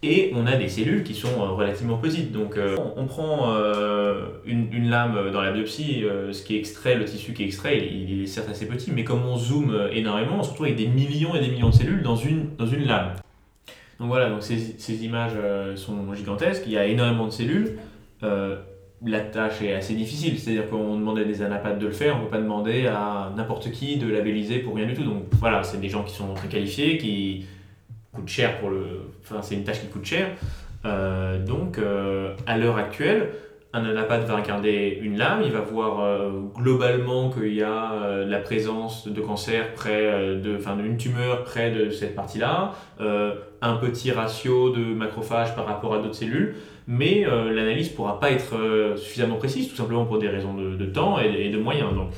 Et 0.07 0.31
on 0.35 0.47
a 0.47 0.57
des 0.57 0.69
cellules 0.69 1.03
qui 1.03 1.14
sont 1.14 1.40
euh, 1.40 1.53
relativement 1.53 1.97
petites. 1.97 2.31
Donc 2.31 2.59
euh, 2.59 2.77
on, 2.97 3.07
prend 3.07 3.55
euh, 3.55 4.27
une, 4.45 4.90
lame 4.90 5.31
dans 5.33 5.40
la 5.40 5.51
biopsie, 5.51 6.05
ce 6.31 6.43
qui 6.43 6.57
est 6.57 6.59
extrait, 6.59 6.95
le 6.95 7.07
tissu 7.07 7.33
qui 7.33 7.43
est 7.43 7.47
extrait, 7.47 7.79
il, 7.79 8.23
est 8.23 8.27
certes 8.27 8.51
assez 8.51 8.69
petit, 8.69 8.93
mais 8.93 9.03
comme 9.03 9.25
on 9.25 9.38
zoome 9.38 9.88
énormément, 9.93 10.40
on 10.40 10.43
se 10.43 10.51
retrouve 10.51 10.67
avec 10.67 10.77
des 10.77 10.88
millions 10.88 11.35
et 11.35 11.40
des 11.40 11.49
millions 11.49 11.71
de 11.71 11.75
cellules 11.75 12.03
dans 12.03 12.17
une, 12.17 12.55
dans 12.59 12.67
une 12.67 12.85
lame. 12.85 13.14
Donc 13.99 14.09
voilà, 14.09 14.29
donc 14.29 14.43
ces, 14.43 15.05
images 15.05 15.33
sont 15.77 16.12
gigantesques, 16.12 16.64
il 16.67 16.73
y 16.73 16.77
a 16.77 16.85
énormément 16.87 17.27
de 17.27 17.33
cellules. 17.33 17.79
La 19.07 19.21
tâche 19.21 19.62
est 19.62 19.73
assez 19.73 19.95
difficile, 19.95 20.38
c'est-à-dire 20.38 20.69
qu'on 20.69 20.97
demande 20.97 21.19
à 21.19 21.25
des 21.25 21.40
anapathes 21.40 21.79
de 21.79 21.87
le 21.87 21.93
faire, 21.93 22.17
on 22.17 22.19
ne 22.21 22.25
peut 22.25 22.31
pas 22.31 22.40
demander 22.40 22.87
à 22.87 23.33
n'importe 23.37 23.71
qui 23.71 23.97
de 23.97 24.11
labelliser 24.11 24.59
pour 24.59 24.77
rien 24.77 24.87
du 24.87 24.95
tout. 24.95 25.05
Donc 25.05 25.25
voilà, 25.33 25.62
c'est 25.62 25.81
des 25.81 25.88
gens 25.88 26.05
qui 26.05 26.14
sont 26.14 26.35
très 26.35 26.49
qualifiés, 26.49 26.99
qui 26.99 27.47
coûtent 28.14 28.29
cher 28.29 28.59
pour 28.59 28.70
le. 28.70 28.85
Enfin, 29.22 29.42
c'est 29.42 29.55
une 29.55 29.64
tâche 29.64 29.81
qui 29.81 29.88
coûte 29.88 30.05
cher. 30.05 30.29
Euh, 30.85 31.42
donc 31.42 31.79
euh, 31.79 32.35
à 32.46 32.59
l'heure 32.59 32.77
actuelle, 32.77 33.31
un 33.72 33.85
anapathe 33.87 34.24
va 34.24 34.37
regarder 34.37 34.98
une 35.03 35.16
lame, 35.16 35.42
il 35.44 35.50
va 35.50 35.61
voir 35.61 36.00
euh, 36.00 36.31
globalement 36.55 37.31
qu'il 37.31 37.55
y 37.55 37.62
a 37.62 37.92
euh, 37.92 38.27
la 38.27 38.38
présence 38.38 39.09
de 39.09 39.20
cancer 39.20 39.72
près 39.74 40.37
de, 40.37 40.57
enfin 40.57 40.77
d'une 40.77 40.96
tumeur 40.96 41.42
près 41.44 41.70
de 41.70 41.90
cette 41.90 42.14
partie-là, 42.14 42.72
un 43.62 43.77
petit 43.77 44.12
ratio 44.12 44.70
de 44.70 44.85
macrophages 44.94 45.57
par 45.57 45.66
rapport 45.66 45.94
à 45.94 45.98
d'autres 45.98 46.14
cellules, 46.14 46.55
mais 46.87 47.24
l'analyse 47.24 47.90
ne 47.90 47.96
pourra 47.96 48.20
pas 48.20 48.31
être 48.31 48.94
suffisamment 48.96 49.37
précise, 49.37 49.70
tout 49.70 49.77
simplement 49.77 50.05
pour 50.05 50.18
des 50.18 50.29
raisons 50.29 50.53
de, 50.53 50.77
de 50.77 50.87
temps 50.87 51.18
et, 51.18 51.46
et 51.46 51.50
de 51.50 51.59
moyens. 51.59 51.94
Donc, 51.94 52.11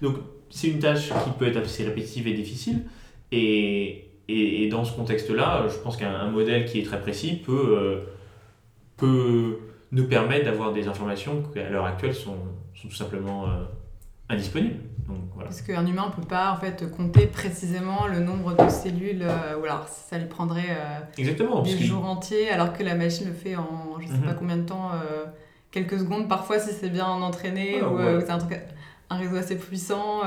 donc 0.00 0.16
c'est 0.48 0.68
une 0.68 0.78
tâche 0.78 1.08
qui 1.08 1.30
peut 1.36 1.48
être 1.48 1.56
assez 1.56 1.84
répétitive 1.84 2.28
et 2.28 2.34
difficile, 2.34 2.84
et, 3.32 4.11
et, 4.28 4.64
et 4.64 4.68
dans 4.68 4.84
ce 4.84 4.92
contexte-là, 4.94 5.66
je 5.68 5.76
pense 5.78 5.96
qu'un 5.96 6.14
un 6.14 6.30
modèle 6.30 6.64
qui 6.64 6.80
est 6.80 6.84
très 6.84 7.00
précis 7.00 7.36
peut, 7.44 7.76
euh, 7.78 8.00
peut 8.96 9.58
nous 9.90 10.06
permettre 10.08 10.44
d'avoir 10.46 10.72
des 10.72 10.88
informations 10.88 11.42
qui 11.52 11.58
à 11.58 11.68
l'heure 11.68 11.84
actuelle 11.86 12.14
sont, 12.14 12.36
sont 12.74 12.88
tout 12.88 12.94
simplement 12.94 13.44
euh, 13.46 13.64
indisponibles. 14.28 14.80
Donc, 15.08 15.18
voilà. 15.34 15.48
Parce 15.48 15.60
qu'un 15.62 15.84
humain 15.86 16.06
ne 16.08 16.22
peut 16.22 16.26
pas 16.28 16.52
en 16.52 16.56
fait 16.56 16.88
compter 16.90 17.26
précisément 17.26 18.06
le 18.06 18.20
nombre 18.20 18.54
de 18.54 18.68
cellules, 18.70 19.22
euh, 19.22 19.58
ou 19.60 19.64
alors 19.64 19.88
ça 19.88 20.16
lui 20.18 20.26
prendrait 20.26 20.70
euh, 20.70 21.00
Exactement. 21.18 21.62
des 21.62 21.76
jours 21.76 22.04
entiers, 22.06 22.48
alors 22.50 22.72
que 22.72 22.82
la 22.82 22.94
machine 22.94 23.26
le 23.26 23.34
fait 23.34 23.56
en 23.56 23.98
je 24.00 24.06
sais 24.06 24.12
Mhm. 24.14 24.22
pas 24.22 24.34
combien 24.34 24.56
de 24.56 24.66
temps, 24.66 24.90
euh, 24.94 25.24
quelques 25.70 25.98
secondes 25.98 26.28
parfois 26.28 26.58
si 26.58 26.72
c'est 26.72 26.88
bien 26.90 27.06
entraîné 27.06 27.80
Ah, 27.82 27.88
ou 27.88 27.96
ouais. 27.96 28.02
euh, 28.04 28.20
c'est 28.20 28.30
un, 28.32 28.38
un 29.10 29.16
réseau 29.16 29.36
assez 29.36 29.56
puissant. 29.58 30.20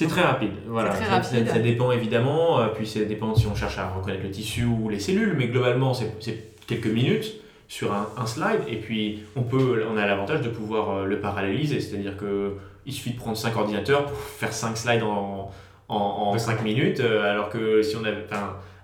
C'est 0.00 0.06
très 0.06 0.22
rapide. 0.22 0.52
Voilà. 0.66 0.88
très 0.94 1.04
Ça- 1.04 1.10
rapide. 1.10 1.46
Ça, 1.46 1.52
ça 1.52 1.58
dépend 1.58 1.92
évidemment, 1.92 2.58
euh, 2.58 2.68
puis 2.68 2.86
ça 2.86 3.00
dépend 3.00 3.34
si 3.34 3.46
on 3.46 3.54
cherche 3.54 3.76
à 3.76 3.86
reconnaître 3.90 4.22
le 4.22 4.30
tissu 4.30 4.64
ou 4.64 4.88
les 4.88 4.98
cellules, 4.98 5.34
mais 5.36 5.48
globalement 5.48 5.92
c'est 5.92 6.56
quelques 6.66 6.86
minutes 6.86 7.34
sur 7.68 7.92
un, 7.92 8.08
un 8.16 8.24
slide, 8.24 8.62
et 8.66 8.76
puis 8.76 9.24
on, 9.36 9.42
peut, 9.42 9.84
on 9.92 9.98
a 9.98 10.06
l'avantage 10.06 10.40
de 10.40 10.48
pouvoir 10.48 10.90
euh, 10.90 11.04
le 11.04 11.20
paralléliser, 11.20 11.80
c'est-à-dire 11.80 12.16
que 12.16 12.54
il 12.86 12.94
suffit 12.94 13.10
de 13.10 13.18
prendre 13.18 13.36
5 13.36 13.54
ordinateurs 13.54 14.06
pour 14.06 14.16
faire 14.40 14.54
5 14.54 14.74
slides 14.78 15.02
en, 15.02 15.50
en, 15.90 16.38
5 16.38 16.62
minutes, 16.62 17.00
euh, 17.00 17.30
alors 17.30 17.50
que 17.50 17.82
si 17.82 17.94
on 17.96 18.04
avait 18.04 18.24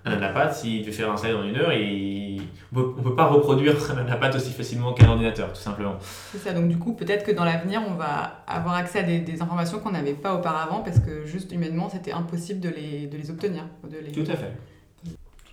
un 0.05 0.13
anapathe, 0.13 0.55
s'il 0.55 0.83
devait 0.83 0.93
faire 0.93 1.11
un 1.11 1.17
slide 1.17 1.35
en 1.35 1.45
une 1.45 1.57
heure, 1.57 1.73
il... 1.73 2.36
on 2.77 2.99
ne 2.99 3.03
peut 3.03 3.15
pas 3.15 3.27
reproduire 3.27 3.75
un 3.91 3.99
anapathe 3.99 4.37
aussi 4.37 4.53
facilement 4.53 4.93
qu'un 4.93 5.09
ordinateur, 5.09 5.53
tout 5.53 5.61
simplement. 5.61 5.97
C'est 6.33 6.39
ça, 6.39 6.53
donc 6.53 6.69
du 6.69 6.79
coup, 6.79 6.93
peut-être 6.93 7.25
que 7.25 7.33
dans 7.33 7.45
l'avenir, 7.45 7.83
on 7.89 7.95
va 7.95 8.45
avoir 8.47 8.75
accès 8.75 9.01
à 9.01 9.03
des, 9.03 9.21
des 9.21 9.43
informations 9.43 9.79
qu'on 9.79 9.93
n'avait 9.93 10.15
pas 10.15 10.35
auparavant, 10.35 10.83
parce 10.83 10.99
que 10.99 11.25
juste 11.27 11.53
humainement, 11.53 11.89
c'était 11.89 12.13
impossible 12.13 12.61
de 12.61 12.69
les, 12.69 13.07
de 13.07 13.17
les 13.17 13.31
obtenir. 13.31 13.65
De 13.85 13.99
les... 13.99 14.13
Tout 14.13 14.31
à 14.31 14.37
fait. 14.37 14.53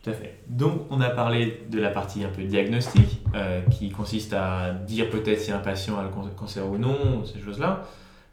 Tout 0.04 0.10
à 0.10 0.14
fait. 0.14 0.40
Donc, 0.50 0.82
on 0.90 1.00
a 1.00 1.10
parlé 1.10 1.64
de 1.70 1.80
la 1.80 1.90
partie 1.90 2.24
un 2.26 2.30
peu 2.30 2.44
diagnostique, 2.44 3.22
euh, 3.36 3.62
qui 3.72 3.90
consiste 3.90 4.34
à 4.34 4.72
dire 4.72 5.10
peut-être 5.10 5.40
si 5.40 5.52
un 5.52 5.60
patient 5.60 5.98
a 5.98 6.04
le 6.04 6.10
cancer 6.36 6.68
ou 6.68 6.78
non, 6.78 7.24
ces 7.26 7.40
choses-là. 7.40 7.84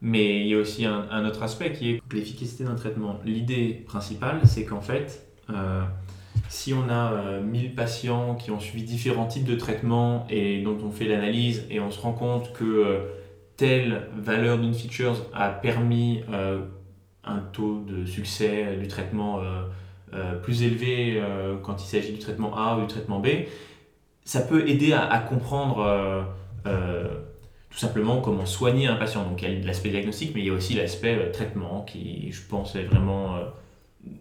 Mais 0.03 0.41
il 0.41 0.47
y 0.49 0.55
a 0.55 0.59
aussi 0.59 0.85
un, 0.87 1.07
un 1.11 1.27
autre 1.27 1.43
aspect 1.43 1.73
qui 1.73 1.91
est 1.91 2.03
l'efficacité 2.13 2.65
d'un 2.65 2.75
traitement. 2.75 3.21
L'idée 3.25 3.85
principale, 3.87 4.41
c'est 4.45 4.65
qu'en 4.65 4.81
fait, 4.81 5.27
euh, 5.51 5.83
si 6.49 6.73
on 6.73 6.89
a 6.89 7.41
1000 7.41 7.67
euh, 7.67 7.75
patients 7.75 8.35
qui 8.35 8.51
ont 8.51 8.61
suivi 8.61 8.85
différents 8.85 9.27
types 9.27 9.45
de 9.45 9.57
traitements 9.57 10.27
et 10.31 10.63
dont 10.63 10.79
on 10.85 10.91
fait 10.91 11.07
l'analyse 11.07 11.67
et 11.71 11.81
on 11.81 11.91
se 11.91 12.01
rend 12.01 12.13
compte 12.13 12.53
que 12.53 13.03
telle 13.57 14.09
valeur 14.17 14.59
d'une 14.59 14.75
feature 14.75 15.17
a 15.35 15.51
permis 15.51 16.23
un 17.25 17.39
taux 17.53 17.85
de 17.87 18.07
succès 18.07 18.77
du 18.81 18.89
traitement 18.89 19.41
euh, 20.13 20.35
plus 20.41 20.65
élevé 20.65 21.21
euh, 21.21 21.57
quand 21.63 21.81
il 21.81 21.87
s'agit 21.87 22.13
du 22.13 22.19
traitement 22.19 22.57
A 22.57 22.77
ou 22.77 22.81
du 22.81 22.87
traitement 22.89 23.21
B, 23.21 23.29
ça 24.25 24.41
peut 24.41 24.69
aider 24.69 24.93
à, 24.93 25.19
comprendre 25.21 26.27
euh, 26.67 27.05
tout 27.71 27.79
simplement 27.79 28.21
comment 28.21 28.45
soigner 28.45 28.89
un 28.89 28.97
patient. 28.97 29.23
Donc 29.23 29.41
il 29.43 29.53
y 29.53 29.63
a 29.63 29.65
l'aspect 29.65 29.91
diagnostique, 29.91 30.33
mais 30.35 30.41
il 30.41 30.47
y 30.49 30.51
a 30.51 30.53
aussi 30.53 30.75
l'aspect 30.75 31.31
traitement 31.31 31.83
qui, 31.83 32.33
je 32.33 32.41
pense, 32.43 32.75
est 32.75 32.83
vraiment 32.83 33.37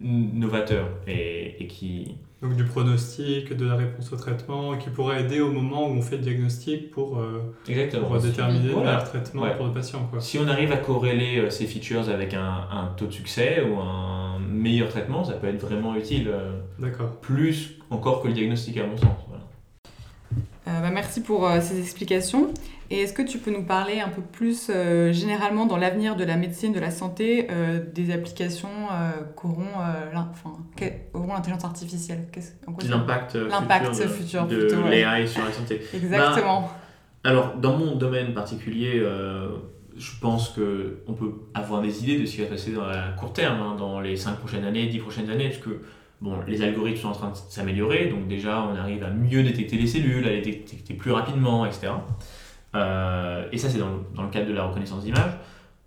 novateur 0.01 0.87
et, 1.07 1.67
qui... 1.67 2.15
Donc 2.41 2.55
du 2.55 2.63
pronostic, 2.63 3.53
de 3.53 3.65
la 3.65 3.75
réponse 3.75 4.13
au 4.13 4.15
traitement, 4.15 4.77
qui 4.77 4.89
pourrait 4.89 5.21
aider 5.21 5.41
au 5.41 5.51
moment 5.51 5.87
où 5.89 5.91
on 5.91 6.01
fait 6.01 6.15
le 6.15 6.23
diagnostic 6.23 6.89
pour, 6.89 7.19
pour 7.19 8.19
déterminer 8.19 8.69
le 8.69 8.75
meilleur 8.75 9.03
traitement 9.03 9.45
pour 9.57 9.67
le 9.67 9.73
patient. 9.73 10.07
Quoi. 10.09 10.21
Si 10.21 10.39
on 10.39 10.47
arrive 10.47 10.71
à 10.71 10.77
corréler 10.77 11.49
ces 11.49 11.65
features 11.65 12.09
avec 12.09 12.33
un, 12.33 12.67
un, 12.71 12.93
taux 12.95 13.07
de 13.07 13.11
succès 13.11 13.61
ou 13.61 13.77
un, 13.79 14.19
meilleur 14.49 14.89
traitement, 14.89 15.23
ça 15.23 15.33
peut 15.33 15.47
être 15.47 15.61
vraiment 15.61 15.95
utile. 15.95 16.27
Euh, 16.27 16.59
D'accord. 16.77 17.11
Plus 17.21 17.79
encore 17.89 18.21
que 18.21 18.27
le 18.27 18.33
diagnostic, 18.33 18.77
à 18.77 18.85
mon 18.85 18.97
sens. 18.97 19.07
Euh, 20.67 20.81
bah, 20.81 20.91
merci 20.91 21.21
pour 21.21 21.47
euh, 21.47 21.59
ces 21.61 21.79
explications. 21.79 22.53
Et 22.91 23.01
est-ce 23.01 23.13
que 23.13 23.21
tu 23.21 23.37
peux 23.37 23.51
nous 23.51 23.65
parler 23.65 23.99
un 23.99 24.09
peu 24.09 24.21
plus 24.21 24.71
généralement 25.11 25.65
dans 25.65 25.77
l'avenir 25.77 26.15
de 26.15 26.23
la 26.23 26.37
médecine, 26.37 26.73
de 26.73 26.79
la 26.79 26.91
santé, 26.91 27.47
des 27.93 28.11
applications 28.11 28.69
qu'auront 29.35 29.67
l'intelligence 31.27 31.65
artificielle? 31.65 32.27
L'impact 32.89 33.37
futur, 34.07 34.47
de, 34.47 34.61
futur 34.61 34.83
de 34.83 34.89
l'AI 34.89 35.27
sur 35.27 35.45
la 35.45 35.51
santé. 35.51 35.81
Exactement. 35.93 36.61
Bah, 36.61 37.29
alors, 37.29 37.55
dans 37.57 37.77
mon 37.77 37.95
domaine 37.95 38.33
particulier, 38.33 39.03
je 39.99 40.11
pense 40.21 40.49
qu'on 40.49 41.13
peut 41.13 41.33
avoir 41.53 41.81
des 41.81 42.03
idées 42.03 42.19
de 42.19 42.25
ce 42.25 42.35
qui 42.35 42.41
va 42.41 42.47
se 42.47 42.51
passer 42.51 42.71
dans 42.71 42.85
la 42.85 43.09
court 43.09 43.33
terme, 43.33 43.59
hein, 43.59 43.75
dans 43.77 43.99
les 43.99 44.15
5 44.15 44.37
prochaines 44.37 44.63
années, 44.63 44.87
10 44.87 44.99
prochaines 44.99 45.29
années, 45.29 45.49
parce 45.49 45.61
que 45.61 45.81
bon, 46.21 46.37
les 46.47 46.61
algorithmes 46.61 47.01
sont 47.01 47.07
en 47.09 47.13
train 47.13 47.29
de 47.31 47.35
s'améliorer, 47.35 48.05
donc 48.05 48.27
déjà 48.27 48.63
on 48.63 48.75
arrive 48.77 49.03
à 49.03 49.09
mieux 49.09 49.43
détecter 49.43 49.75
les 49.75 49.87
cellules, 49.87 50.25
à 50.25 50.31
les 50.31 50.41
détecter 50.41 50.93
plus 50.93 51.11
rapidement, 51.11 51.65
etc. 51.65 51.89
Euh, 52.75 53.47
et 53.51 53.57
ça 53.57 53.69
c'est 53.69 53.79
dans, 53.79 54.03
dans, 54.15 54.23
le 54.23 54.29
cadre 54.29 54.47
de 54.47 54.53
la 54.53 54.63
reconnaissance 54.63 55.03
d'image. 55.03 55.31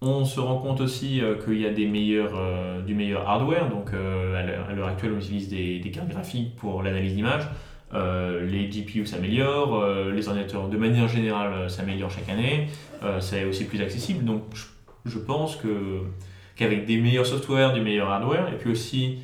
On 0.01 0.25
se 0.25 0.40
rend 0.40 0.59
compte 0.59 0.81
aussi 0.81 1.21
euh, 1.21 1.37
qu'il 1.37 1.61
y 1.61 1.66
a 1.66 1.71
des 1.71 1.87
meilleurs, 1.87 2.33
euh, 2.35 2.83
du 2.83 2.95
meilleur 2.95 3.29
hardware, 3.29 3.68
donc 3.68 3.92
à 3.95 4.75
l'heure 4.75 4.88
actuelle 4.88 5.12
on 5.14 5.18
utilise 5.18 5.49
des, 5.49 5.79
des 5.79 5.90
cartes 5.90 6.09
graphiques 6.09 6.57
pour 6.57 6.83
l'analyse 6.83 7.14
d'image. 7.14 7.49
Les 7.95 8.71
GPU 8.71 9.05
s'améliorent, 9.05 9.87
les 10.11 10.27
ordinateurs 10.27 10.68
de 10.68 10.79
manière 10.79 11.09
générale 11.09 11.68
s'améliorent 11.68 12.11
chaque 12.11 12.31
année, 12.31 12.68
c'est 13.21 13.45
aussi 13.45 13.66
plus 13.66 13.83
accessible. 13.83 14.25
Donc 14.25 14.45
je, 15.05 15.18
pense 15.18 15.57
que, 15.57 16.01
qu'avec 16.57 16.87
des 16.87 16.97
meilleurs 16.97 17.27
softwares, 17.27 17.75
du 17.75 17.83
meilleur 17.83 18.09
hardware, 18.09 18.49
et 18.51 18.57
puis 18.57 18.71
aussi 18.71 19.18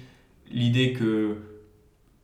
l'idée 0.51 0.93
que 0.93 1.39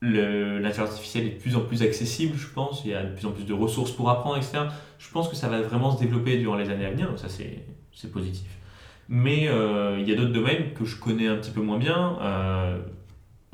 l'intelligence 0.04 0.90
artificielle 0.90 1.26
est 1.26 1.30
de 1.30 1.40
plus 1.40 1.56
en 1.56 1.60
plus 1.60 1.82
accessible, 1.82 2.36
je 2.36 2.48
pense, 2.48 2.82
il 2.84 2.90
y 2.90 2.94
a 2.94 3.02
de 3.02 3.14
plus 3.14 3.26
en 3.26 3.30
plus 3.30 3.44
de 3.44 3.52
ressources 3.52 3.90
pour 3.90 4.10
apprendre, 4.10 4.36
etc. 4.36 4.58
Je 4.98 5.10
pense 5.10 5.28
que 5.28 5.36
ça 5.36 5.48
va 5.48 5.60
vraiment 5.60 5.90
se 5.96 6.00
développer 6.00 6.38
durant 6.38 6.56
les 6.56 6.70
années 6.70 6.86
à 6.86 6.90
venir, 6.90 7.08
donc 7.08 7.18
ça 7.18 7.28
c'est 7.28 8.12
positif. 8.12 8.50
Mais 9.08 9.44
il 9.44 10.08
y 10.08 10.12
a 10.12 10.16
d'autres 10.16 10.32
domaines 10.32 10.72
que 10.74 10.84
je 10.84 10.96
connais 10.96 11.26
un 11.26 11.36
petit 11.36 11.50
peu 11.50 11.62
moins 11.62 11.78
bien 11.78 12.18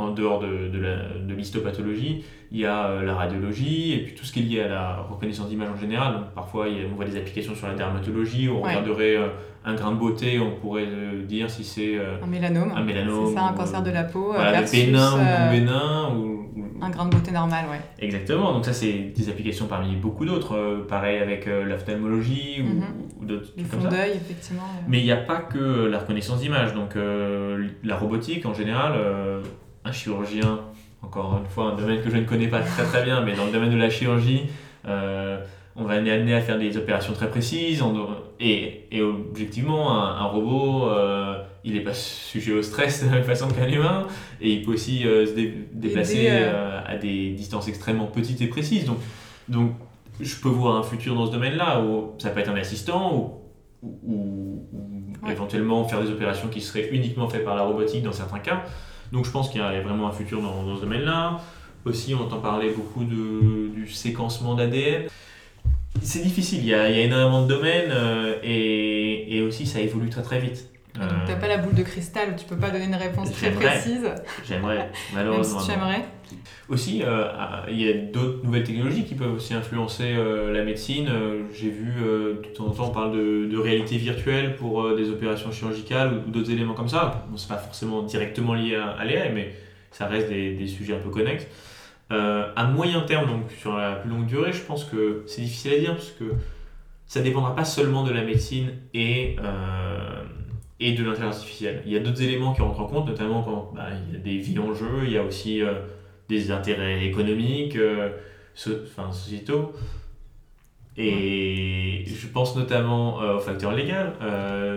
en 0.01 0.11
dehors 0.11 0.41
de, 0.41 0.69
de 0.69 1.35
l'histopathologie, 1.35 2.25
il 2.53 2.59
y 2.59 2.67
a 2.67 2.87
euh, 2.87 3.03
la 3.05 3.15
radiologie 3.15 3.93
et 3.93 3.99
puis 3.99 4.15
tout 4.15 4.25
ce 4.25 4.33
qui 4.33 4.41
est 4.41 4.43
lié 4.43 4.61
à 4.63 4.69
la 4.69 4.97
reconnaissance 5.09 5.49
d'image 5.49 5.69
en 5.69 5.77
général. 5.77 6.15
Donc, 6.15 6.25
parfois, 6.35 6.69
il 6.69 6.87
on 6.91 6.97
voit 6.97 7.05
des 7.05 7.17
applications 7.17 7.55
sur 7.55 7.69
la 7.69 7.75
dermatologie 7.75 8.49
on 8.49 8.61
regarderait 8.61 9.17
euh, 9.17 9.29
un 9.65 9.75
grain 9.75 9.93
de 9.93 9.97
beauté, 9.97 10.41
on 10.41 10.53
pourrait 10.53 10.87
euh, 10.87 11.23
dire 11.25 11.51
si 11.51 11.63
c'est 11.63 11.99
un 11.99 12.27
mélanome. 12.27 12.73
Un 12.75 12.83
mélanome. 12.83 13.29
C'est 13.29 13.35
ça, 13.35 13.43
un 13.45 13.53
cancer 13.53 13.83
de 13.83 13.91
la 13.91 14.05
peau. 14.05 14.33
Voilà, 14.33 14.61
versus, 14.61 14.87
bénin 14.87 15.13
ou 15.13 15.51
bénin. 15.53 16.15
Ou, 16.17 16.40
Un 16.81 16.91
grain 16.91 17.07
de 17.07 17.11
beauté 17.11 17.31
normal, 17.31 17.67
ouais. 17.71 17.81
Exactement. 17.99 18.53
Donc, 18.53 18.65
ça, 18.65 18.73
c'est 18.73 19.13
des 19.15 19.29
applications 19.29 19.67
parmi 19.67 19.97
beaucoup 19.97 20.25
d'autres. 20.25 20.85
pareil 20.89 21.19
avec 21.19 21.47
l'ophtalmologie 21.47 22.63
ou, 22.63 23.23
mhm. 23.23 23.27
d'autres. 23.27 23.49
Les 23.57 23.65
fonds 23.65 23.89
d'œil, 23.89 24.13
effectivement. 24.15 24.63
Mais 24.89 25.01
il 25.01 25.05
n'y 25.05 25.13
a 25.13 25.17
pas 25.17 25.39
que 25.39 25.87
la 25.87 25.99
reconnaissance 25.99 26.41
d'image. 26.41 26.75
Donc, 26.75 26.95
la 27.85 27.97
robotique 27.97 28.47
en 28.47 28.55
général 28.55 28.95
un 29.85 29.93
chirurgien, 29.93 30.61
encore 31.03 31.39
une 31.43 31.49
fois 31.49 31.73
un 31.73 31.77
domaine 31.77 32.03
que 32.03 32.11
je 32.11 32.17
ne 32.17 32.25
connais 32.25 32.49
pas 32.49 32.61
très 32.61 32.85
très 32.85 33.03
bien, 33.03 33.23
mais 33.23 33.35
dans 33.35 33.47
le 33.47 33.53
domaine 33.53 33.71
de 33.71 33.77
la 33.77 33.91
chirurgie, 33.91 34.43
euh, 34.87 35.43
on 35.77 35.85
va 35.85 35.97
être 35.97 36.09
amené 36.09 36.35
à 36.35 36.41
faire 36.41 36.59
des 36.59 36.77
opérations 36.77 37.13
très 37.13 37.29
précises. 37.29 37.83
et, 38.39 38.87
et, 38.91 39.03
objectivement, 39.03 39.93
un, 39.93 40.25
robot, 40.25 40.89
euh, 40.89 41.43
il 41.65 41.75
n'est 41.75 41.81
pas 41.81 41.95
sujet 41.95 42.53
au 42.53 42.63
stress 42.63 43.03
de 43.05 43.11
la 43.11 43.17
même 43.17 43.25
façon 43.25 43.49
qu'un 43.49 43.69
humain. 43.69 44.07
Et 44.41 44.53
il 44.53 44.63
peut 44.63 44.73
aussi 44.73 45.07
euh, 45.07 45.27
se 45.27 45.33
déplacer 45.73 46.29
à 46.29 46.97
des 46.97 47.31
distances 47.31 47.69
extrêmement 47.69 48.07
petites 48.07 48.41
et 48.41 48.47
précises. 48.47 48.85
Donc, 48.85 48.99
donc 49.49 49.73
je 50.21 50.37
peux 50.37 50.49
voir 50.49 50.77
un 50.77 50.83
futur 50.83 51.15
dans 51.15 51.27
ce 51.27 51.33
domaine-là 51.33 51.83
où 51.83 52.13
ça 52.19 52.31
peut 52.31 52.41
être 52.41 52.51
un 52.51 52.57
assistant 52.57 53.15
ou, 53.83 53.89
ou, 54.05 54.67
éventuellement 55.29 55.85
faire 55.85 56.03
des 56.03 56.11
opérations 56.11 56.49
qui 56.49 56.61
seraient 56.61 56.89
uniquement 56.93 57.29
faites 57.29 57.45
par 57.45 57.57
la 57.57 57.63
robotique 57.63 58.03
dans 58.03 58.13
certains 58.13 58.39
cas. 58.39 58.65
Donc 59.13 59.25
je 59.25 59.31
pense 59.31 59.51
qu'il 59.51 59.61
y 59.61 59.65
a 59.65 59.81
vraiment 59.81 60.09
un 60.09 60.13
futur 60.13 60.41
dans, 60.41 60.77
ce 60.77 60.81
domaine-là. 60.83 61.41
Aussi, 61.85 62.15
on 62.15 62.23
entend 62.23 62.39
parler 62.39 62.71
beaucoup 62.71 63.05
de, 63.05 63.69
du 63.75 63.89
séquencement 63.89 64.55
d'ADN. 64.55 65.05
C'est 66.03 66.23
difficile, 66.23 66.61
il 66.61 66.67
y, 66.67 66.75
a, 66.75 66.89
il 66.89 66.97
y, 66.97 67.01
a, 67.01 67.03
énormément 67.03 67.43
de 67.43 67.49
domaines 67.49 67.91
euh, 67.91 68.37
et, 68.45 69.37
et, 69.37 69.43
aussi 69.43 69.67
ça 69.67 69.81
évolue 69.81 70.09
très 70.09 70.23
très 70.23 70.39
vite. 70.39 70.71
Donc 70.95 71.09
tu 71.25 71.31
n'as 71.31 71.37
pas 71.37 71.49
la 71.49 71.59
boule 71.59 71.75
de 71.75 71.83
cristal, 71.83 72.37
tu 72.37 72.47
peux 72.47 72.57
pas 72.57 72.71
donner 72.71 72.87
une 72.87 72.95
réponse 72.95 73.33
très 73.33 73.51
précise. 73.51 74.09
J'aimerais, 74.47 74.91
malheureusement. 75.15 75.59
Même 75.59 75.67
si 75.67 75.73
tu 75.73 75.79
aimerais. 75.79 76.05
Aussi, 76.69 77.03
euh, 77.03 77.27
il 77.69 77.81
y 77.81 77.89
a 77.89 77.93
d'autres 77.93 78.45
nouvelles 78.45 78.65
technologies 78.65 79.05
qui 79.05 79.15
peuvent 79.15 79.35
aussi 79.35 79.55
influencer 79.55 80.15
euh, 80.17 80.53
la 80.53 80.63
médecine. 80.63 81.09
Euh, 81.09 81.43
j'ai 81.53 81.71
vu 81.71 81.93
de 82.01 82.49
temps 82.55 82.67
en 82.67 82.71
temps 82.71 82.89
on 82.89 82.93
parle 82.93 83.13
de, 83.13 83.47
de 83.47 83.59
réalité 83.59 83.97
virtuelle 83.97 84.57
pour 84.57 84.95
des 84.97 85.11
opérations 85.11 85.51
chirurgicales 85.51 86.13
ou, 86.15 86.31
d'autres 86.31 86.51
éléments 86.51 86.75
comme 86.75 86.89
ça. 86.89 87.27
Bon, 87.29 87.37
c'est 87.37 87.49
pas 87.49 87.59
forcément 87.59 88.03
directement 88.03 88.55
lié 88.55 88.77
à, 88.77 88.91
à 88.91 89.05
l'AI, 89.05 89.33
mais 89.35 89.55
ça 89.91 90.07
reste 90.07 90.29
des, 90.29 90.55
des, 90.55 90.67
sujets 90.67 90.95
un 90.95 91.01
peu 91.01 91.11
connexes. 91.11 91.47
à 92.11 92.65
moyen 92.67 93.01
terme, 93.03 93.27
donc 93.27 93.51
sur 93.59 93.77
la 93.77 93.97
plus 93.97 94.11
longue 94.11 94.27
durée, 94.27 94.53
je 94.53 94.63
pense 94.63 94.85
que 94.85 95.25
c'est 95.27 95.43
difficile 95.43 95.73
à 95.75 95.79
dire 95.79 95.95
parce 95.95 96.11
que 96.13 96.25
ça 97.07 97.21
dépendra 97.21 97.57
pas 97.57 97.65
seulement 97.65 98.05
de 98.05 98.13
la 98.13 98.23
médecine 98.23 98.71
et 98.95 99.37
et 100.81 100.93
de 100.93 101.05
l'intelligence 101.05 101.37
artificielle. 101.37 101.83
Il 101.85 101.93
y 101.93 101.97
a 101.97 102.01
d'autres 102.01 102.23
éléments 102.23 102.55
qui 102.55 102.63
rentrent 102.63 102.81
en 102.81 102.87
compte, 102.87 103.07
notamment 103.07 103.43
quand 103.43 103.73
bah, 103.75 103.89
il 104.09 104.15
y 104.15 104.17
a 104.17 104.21
des 104.21 104.39
vies 104.39 104.59
en 104.59 104.75
jeu, 104.75 105.03
il 105.05 105.13
y 105.13 105.19
a 105.19 105.23
aussi 105.23 105.63
euh, 105.63 105.75
des 106.29 106.51
intérêts 106.51 107.05
économiques, 107.05 107.77
euh, 107.77 108.11
enfin, 108.57 109.13
sociétaux. 109.13 109.73
Et 110.97 112.05
je 112.07 112.27
pense 112.27 112.57
notamment 112.57 113.23
euh, 113.23 113.37
au 113.37 113.41
facteur 113.41 113.73
légal. 113.73 114.15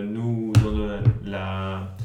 nous, 0.06 0.52
dans 0.62 0.88
la, 1.26 1.96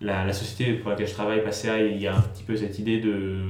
la, 0.00 0.24
la, 0.24 0.32
société 0.32 0.74
pour 0.74 0.90
laquelle 0.90 1.06
je 1.06 1.14
travaille, 1.14 1.42
PASSEA, 1.42 1.82
il 1.82 2.00
y 2.00 2.06
a 2.06 2.16
un 2.16 2.20
petit 2.20 2.44
peu 2.44 2.56
cette 2.56 2.78
idée 2.78 2.98
de 2.98 3.42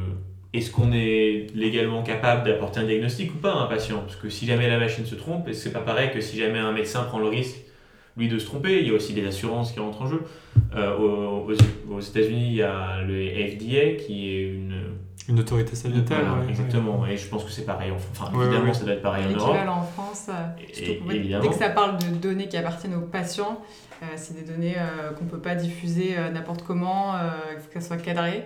est-ce 0.55 0.71
qu'on 0.71 0.93
est 0.93 1.47
légalement 1.55 2.03
capable 2.03 2.45
d'apporter 2.45 2.81
un 2.81 2.85
diagnostic 2.85 3.35
ou 3.35 3.39
pas 3.39 3.53
à 3.53 3.59
un 3.59 3.67
patient? 3.67 4.01
Parce 4.01 4.17
que 4.17 4.29
si 4.29 4.47
jamais 4.47 4.69
la 4.69 4.79
machine 4.79 5.05
se 5.05 5.15
trompe, 5.15 5.49
c'est 5.53 5.73
pas 5.73 5.81
pareil 5.81 6.11
que 6.11 6.21
si 6.21 6.39
jamais 6.39 6.59
un 6.59 6.73
médecin 6.73 7.05
prend 7.05 7.19
le 7.19 7.29
risque 7.29 7.68
lui 8.19 8.29
de 8.29 8.39
se 8.39 8.47
tromper. 8.47 8.81
Il 8.83 8.89
y 8.89 8.91
a 8.91 8.95
aussi 8.95 9.15
des 9.15 9.27
assurances 9.27 9.73
qui 9.73 9.81
rentrent 9.81 10.03
en 10.03 10.07
jeu. 10.07 10.23
Euh, 10.75 10.97
aux, 10.99 11.49
aux 11.91 12.01
États-Unis, 12.01 12.47
il 12.49 12.55
y 12.55 12.63
a 12.63 13.03
le 13.03 13.15
FDA 13.15 13.95
qui 14.05 14.29
est 14.35 14.49
une 14.53 14.75
Une 15.29 15.41
autorité 15.41 15.75
sanitaire. 15.77 16.19
Voilà, 16.21 16.35
ouais, 16.35 16.45
ouais. 16.45 16.51
exactement. 16.51 17.07
Et 17.07 17.17
je 17.17 17.29
pense 17.29 17.45
que 17.45 17.51
c'est 17.51 17.65
pareil. 17.65 17.91
en- 17.91 17.97
Enfin, 17.97 18.37
Ouais, 18.37 18.47
évidemment, 18.47 18.67
ouais. 18.69 18.75
ça 18.75 18.85
doit 18.85 18.95
être 18.95 19.03
pareil 19.03 19.25
en 19.27 19.37
Europe. 19.37 19.57
En 19.69 19.83
France, 19.83 20.27
euh, 20.29 20.63
Et- 20.83 21.01
dès 21.41 21.49
que 21.49 21.55
ça 21.55 21.71
parle 21.71 21.99
de 21.99 22.17
données 22.17 22.49
qui 22.49 22.57
appartiennent 22.57 22.95
aux 22.95 23.03
patients, 23.07 23.61
euh, 24.03 24.07
c'est 24.17 24.35
des 24.45 24.51
données 24.51 24.75
euh, 24.77 25.13
qu'on 25.13 25.25
ne 25.25 25.31
peut 25.31 25.39
pas 25.41 25.55
diffuser 25.55 26.17
euh, 26.19 26.31
n'importe 26.31 26.63
comment, 26.65 27.15
euh, 27.15 27.19
il 27.55 27.61
faut 27.61 27.71
qu'elles 27.73 27.83
soient 27.83 27.97
cadrées. 27.99 28.45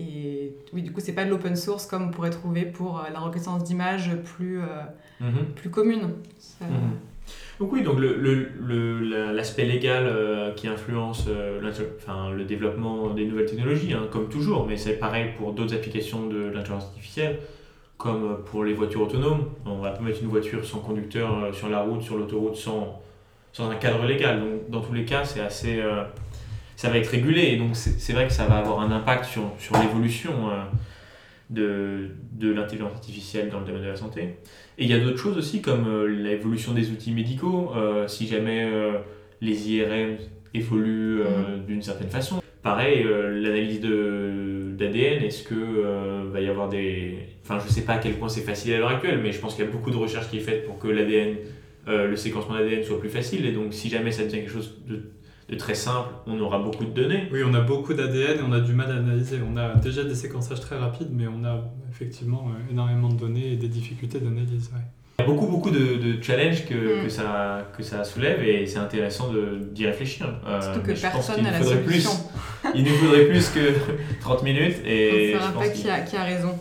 Et 0.00 0.56
oui, 0.72 0.82
du 0.82 0.92
coup, 0.92 0.98
c'est 1.00 1.12
pas 1.12 1.24
de 1.24 1.30
l'open 1.30 1.54
source 1.54 1.86
comme 1.86 2.08
on 2.08 2.10
pourrait 2.10 2.30
trouver 2.30 2.62
pour 2.62 3.00
la 3.12 3.20
reconnaissance 3.20 3.62
d'images 3.62 4.10
plus, 4.24 4.58
euh, 4.60 4.64
Mhm. 5.20 5.44
plus 5.54 5.70
commune. 5.70 6.14
Ça- 6.38 6.64
Mhm. 6.64 6.98
Donc 7.60 7.72
oui, 7.72 7.82
donc 7.82 8.00
le- 8.00 8.16
le- 8.16 8.48
le- 8.60 9.32
l'aspect 9.32 9.64
légal 9.64 10.06
euh, 10.06 10.52
qui 10.52 10.66
influence 10.66 11.26
euh, 11.28 11.60
enfin, 11.98 12.30
le 12.30 12.44
développement 12.44 13.10
des 13.10 13.24
nouvelles 13.26 13.46
technologies, 13.46 13.92
hein, 13.92 14.08
comme 14.10 14.28
toujours, 14.28 14.66
mais 14.66 14.76
c'est 14.76 14.94
pareil 14.94 15.30
pour 15.38 15.52
d'autres 15.52 15.74
applications 15.74 16.26
de 16.26 16.46
l'intelligence 16.52 16.84
artificielle, 16.86 17.38
comme 17.96 18.38
pour 18.46 18.64
les 18.64 18.72
voitures 18.74 19.02
autonomes. 19.02 19.44
On 19.66 19.76
va 19.78 19.90
pas 19.90 20.02
mettre 20.02 20.20
une 20.20 20.28
voiture 20.28 20.64
sans 20.64 20.78
conducteur 20.80 21.44
euh, 21.44 21.52
sur 21.52 21.68
la 21.68 21.80
route, 21.82 22.02
sur 22.02 22.16
l'autoroute, 22.16 22.56
sans, 22.56 23.00
sans 23.52 23.70
un 23.70 23.76
cadre 23.76 24.04
légal. 24.04 24.40
Donc 24.40 24.70
dans 24.70 24.80
tous 24.80 24.92
les 24.92 25.04
cas, 25.04 25.24
c'est 25.24 25.40
assez... 25.40 25.80
ça 26.74 26.90
va 26.90 26.98
être 26.98 27.06
régulé, 27.08 27.42
et 27.52 27.56
donc 27.56 27.76
c'est 27.76 28.12
vrai 28.12 28.26
que 28.26 28.32
ça 28.32 28.46
va 28.46 28.56
avoir 28.56 28.80
un 28.80 28.90
impact 28.90 29.26
sur, 29.26 29.42
sur 29.60 29.76
l'évolution 29.80 30.32
de, 31.50 32.08
de 32.32 32.52
l'intelligence 32.52 32.92
artificielle 32.92 33.50
dans 33.50 33.60
le 33.60 33.66
domaine 33.66 33.82
de 33.82 33.88
la 33.88 33.96
santé. 33.96 34.36
Et 34.78 34.84
il 34.84 34.88
y 34.88 34.94
a 34.94 34.98
d'autres 34.98 35.18
choses 35.18 35.36
aussi, 35.36 35.60
comme 35.60 35.86
euh, 35.86 36.06
l'évolution 36.06 36.72
des 36.72 36.90
outils 36.90 37.12
médicaux, 37.12 37.72
euh, 37.76 38.08
si 38.08 38.26
jamais 38.26 38.64
euh, 38.64 38.98
les 39.40 39.70
IRM 39.70 40.16
évoluent 40.54 41.20
euh, 41.20 41.58
d'une 41.66 41.82
certaine 41.82 42.08
façon. 42.08 42.42
Pareil, 42.62 43.04
l'analyse 43.04 43.82
d'ADN, 43.82 45.22
est-ce 45.22 45.42
que 45.42 46.30
va 46.32 46.40
y 46.40 46.48
avoir 46.48 46.70
des... 46.70 47.18
Enfin, 47.42 47.58
je 47.58 47.70
sais 47.70 47.82
pas 47.82 47.92
à 47.92 47.98
quel 47.98 48.14
point 48.14 48.30
c'est 48.30 48.40
facile 48.40 48.72
à 48.72 48.78
l'heure 48.78 48.88
actuelle, 48.88 49.20
mais 49.22 49.32
je 49.32 49.38
pense 49.38 49.54
qu'il 49.54 49.66
y 49.66 49.68
a 49.68 49.70
beaucoup 49.70 49.90
de 49.90 49.96
recherches 49.96 50.30
qui 50.30 50.38
est 50.38 50.40
faite 50.40 50.64
pour 50.64 50.78
que 50.78 50.88
l'ADN, 50.88 51.34
le 51.86 52.16
séquencement 52.16 52.54
d'ADN 52.54 52.82
soit 52.82 52.98
plus 52.98 53.10
facile. 53.10 53.44
Et 53.44 53.52
donc, 53.52 53.74
si 53.74 53.90
jamais 53.90 54.12
ça 54.12 54.22
devient 54.22 54.36
quelque 54.36 54.50
chose 54.50 54.80
de, 54.88 55.10
de 55.48 55.56
très 55.56 55.74
simple, 55.74 56.08
on 56.26 56.38
aura 56.40 56.58
beaucoup 56.58 56.84
de 56.84 56.90
données. 56.90 57.28
Oui, 57.32 57.40
on 57.44 57.52
a 57.54 57.60
beaucoup 57.60 57.92
d'ADN 57.94 58.38
et 58.38 58.42
on 58.48 58.52
a 58.52 58.60
du 58.60 58.72
mal 58.72 58.90
à 58.90 58.96
analyser. 58.96 59.38
On 59.46 59.56
a 59.56 59.74
déjà 59.74 60.02
des 60.04 60.14
séquençages 60.14 60.60
très 60.60 60.76
rapides, 60.78 61.10
mais 61.12 61.26
on 61.26 61.44
a 61.44 61.62
effectivement 61.90 62.48
euh, 62.48 62.70
énormément 62.72 63.08
de 63.08 63.16
données 63.16 63.52
et 63.52 63.56
des 63.56 63.68
difficultés 63.68 64.20
d'analyse. 64.20 64.70
ouais. 64.74 64.80
Il 65.20 65.22
y 65.22 65.24
a 65.24 65.28
beaucoup, 65.28 65.46
beaucoup 65.46 65.70
de, 65.70 65.78
de 65.96 66.20
challenges 66.22 66.64
que, 66.66 66.74
Mm. 66.74 67.04
que, 67.04 67.08
ça, 67.08 67.68
que 67.76 67.82
ça 67.84 68.02
soulève 68.04 68.42
et 68.42 68.66
c'est 68.66 68.78
intéressant 68.78 69.30
de- 69.32 69.60
d'y 69.72 69.86
réfléchir. 69.86 70.26
Euh, 70.46 70.60
Surtout 70.60 70.80
que 70.80 71.00
personne 71.00 71.42
n'a 71.42 71.52
la 71.52 71.62
solution. 71.62 72.10
Plus, 72.10 72.70
il 72.74 72.82
nous 72.82 72.94
faudrait 72.94 73.26
plus 73.26 73.48
que 73.50 73.60
30 74.20 74.42
minutes 74.42 74.76
et 74.84 75.34
on 75.34 75.36
ne 75.36 75.40
saura 75.40 75.52
pas 75.60 75.68
qui 75.68 75.88
a, 75.88 76.00
qui 76.00 76.16
a 76.16 76.24
raison. 76.24 76.58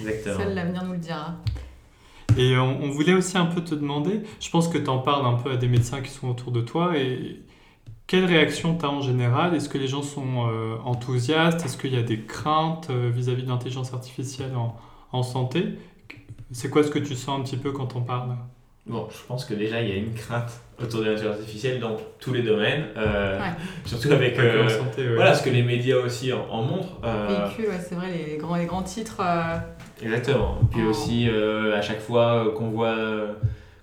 Exactement. 0.00 0.38
Seul 0.44 0.54
l'avenir 0.54 0.84
nous 0.84 0.92
le 0.92 0.98
dira. 0.98 1.34
Et 2.38 2.56
on, 2.56 2.82
on 2.84 2.90
voulait 2.90 3.14
aussi 3.14 3.36
un 3.36 3.46
peu 3.46 3.60
te 3.62 3.74
demander, 3.74 4.20
je 4.40 4.48
pense 4.50 4.68
que 4.68 4.78
tu 4.78 4.88
en 4.88 4.98
parles 5.00 5.26
un 5.26 5.34
peu 5.34 5.50
à 5.50 5.56
des 5.56 5.66
médecins 5.68 6.00
qui 6.00 6.10
sont 6.10 6.28
autour 6.28 6.52
de 6.52 6.60
toi, 6.60 6.96
et 6.96 7.40
quelle 8.08 8.24
réaction 8.24 8.76
tu 8.76 8.84
as 8.84 8.88
en 8.90 9.00
général? 9.02 9.54
Est-ce 9.54 9.68
que 9.68 9.78
les 9.78 9.86
gens 9.86 10.02
sont 10.02 10.48
euh, 10.50 10.76
enthousiastes? 10.84 11.64
Est-ce 11.64 11.76
qu'il 11.76 11.94
y 11.94 11.98
a 11.98 12.02
des 12.02 12.20
craintes 12.22 12.88
euh, 12.90 13.10
vis-à-vis 13.14 13.44
de 13.44 13.48
l'intelligence 13.48 13.92
artificielle 13.94 14.56
en, 14.56 14.76
en 15.12 15.22
santé? 15.22 15.78
C'est 16.50 16.70
quoi 16.70 16.82
ce 16.82 16.90
que 16.90 16.98
tu 16.98 17.14
sens 17.14 17.38
un 17.38 17.42
petit 17.44 17.58
peu 17.58 17.70
quand 17.72 17.94
on 17.94 18.00
parle? 18.00 18.30
Bon, 18.86 19.06
je 19.10 19.18
pense 19.28 19.44
que 19.44 19.52
déjà 19.52 19.82
il 19.82 19.88
y 19.90 19.92
a 19.92 19.96
une 19.96 20.14
crainte 20.14 20.50
autour 20.82 21.00
de 21.00 21.04
l'intelligence 21.10 21.36
artificielle 21.40 21.78
dans 21.78 21.96
tous 22.18 22.32
les 22.32 22.40
domaines, 22.42 22.86
euh, 22.96 23.38
Ouais. 23.38 23.44
surtout 23.84 24.10
avec 24.12 24.38
euh, 24.38 24.66
santé, 24.66 25.06
ouais. 25.06 25.14
voilà, 25.14 25.34
ce 25.34 25.42
que 25.42 25.50
les 25.50 25.62
médias 25.62 25.96
aussi 25.98 26.32
en, 26.32 26.46
en 26.48 26.62
montrent. 26.62 26.98
euh, 27.04 27.44
Véhicule, 27.44 27.66
ouais, 27.74 27.80
c'est 27.86 27.96
vrai, 27.96 28.06
les 28.10 28.38
grands, 28.38 28.56
les 28.56 28.64
grands 28.64 28.82
titres. 28.82 29.20
euh, 29.20 29.58
Exactement. 30.02 30.58
Puis 30.70 30.80
Oh. 30.86 30.90
aussi, 30.90 31.28
euh, 31.28 31.76
à 31.76 31.82
chaque 31.82 32.00
fois 32.00 32.54
qu'on 32.56 32.70
voit, 32.70 32.96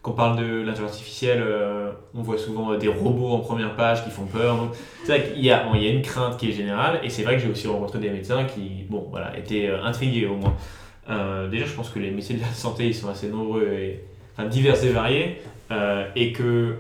euh, 0.06 0.12
qu'on 0.12 0.12
parle 0.12 0.38
de 0.38 0.62
l'intelligence 0.62 0.91
artificielle, 0.91 1.41
euh, 1.41 1.91
on 2.13 2.22
voit 2.22 2.38
souvent 2.38 2.72
euh, 2.72 2.78
des 2.78 2.88
robots 2.88 3.30
en 3.30 3.39
première 3.39 3.76
page 3.76 4.04
qui 4.04 4.12
font 4.12 4.26
peur. 4.26 4.58
Donc, 4.58 4.72
c'est 5.04 5.18
vrai 5.18 5.32
qu'il 5.32 5.44
y 5.44 5.52
a, 5.52 5.65
il 5.74 5.82
y 5.84 5.88
a 5.88 5.91
une 5.91 6.02
crainte 6.02 6.38
qui 6.38 6.50
est 6.50 6.54
générale, 6.54 7.00
et 7.04 7.10
c'est 7.10 7.24
vrai 7.24 7.36
que 7.36 7.41
j'ai 7.41 7.50
aussi 7.50 7.68
rencontré 7.68 8.00
des 8.00 8.10
médecins 8.10 8.46
qui, 8.46 8.86
bon, 8.89 9.08
voilà, 9.10 9.38
étaient 9.38 9.68
euh, 9.68 9.84
intrigués 9.84 10.28
au 10.28 10.36
moins. 10.36 10.56
Euh, 11.10 11.48
déjà, 11.50 11.65
je 11.65 11.74
pense 11.74 11.89
que 11.89 12.00
les 12.00 12.12
métiers 12.12 12.36
de 12.36 12.41
la 12.41 12.54
santé, 12.54 12.88
ils 12.88 12.96
sont 12.96 13.10
assez 13.10 13.28
nombreux 13.28 13.63
et 13.63 14.04
enfin, 14.38 14.48
divers 14.48 14.84
et 14.84 14.89
variés, 14.89 15.41
euh, 15.72 16.08
et 16.15 16.32
que 16.32 16.76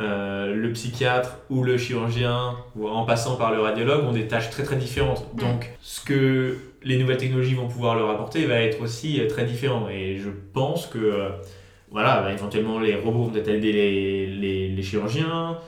euh, 0.00 0.54
le 0.54 0.72
psychiatre 0.72 1.38
ou 1.50 1.62
le 1.62 1.76
chirurgien, 1.78 2.56
ou 2.76 2.88
en 2.88 3.04
passant 3.04 3.36
par 3.36 3.52
le 3.52 3.60
radiologue, 3.60 4.04
ont 4.04 4.12
des 4.12 4.26
tâches 4.26 4.50
très 4.50 4.64
très 4.64 4.76
différentes. 4.76 5.26
Donc, 5.34 5.70
ce 5.80 6.00
que 6.04 6.56
les 6.82 6.98
nouvelles 6.98 7.18
technologies 7.18 7.54
vont 7.54 7.68
pouvoir 7.68 7.94
leur 7.94 8.10
apporter 8.10 8.44
va 8.46 8.56
être 8.56 8.80
aussi 8.82 9.20
très 9.28 9.44
différent. 9.44 9.88
Et 9.88 10.18
je 10.18 10.30
pense 10.52 10.86
que, 10.86 11.30
voilà, 11.92 12.22
bah, 12.22 12.32
éventuellement, 12.32 12.80
les 12.80 12.96
robots 12.96 13.24
vont 13.24 13.30
peut-être 13.30 13.48
aider 13.48 13.72
les, 13.72 14.68
les, 14.68 14.82
chirurgiens, 14.82 15.58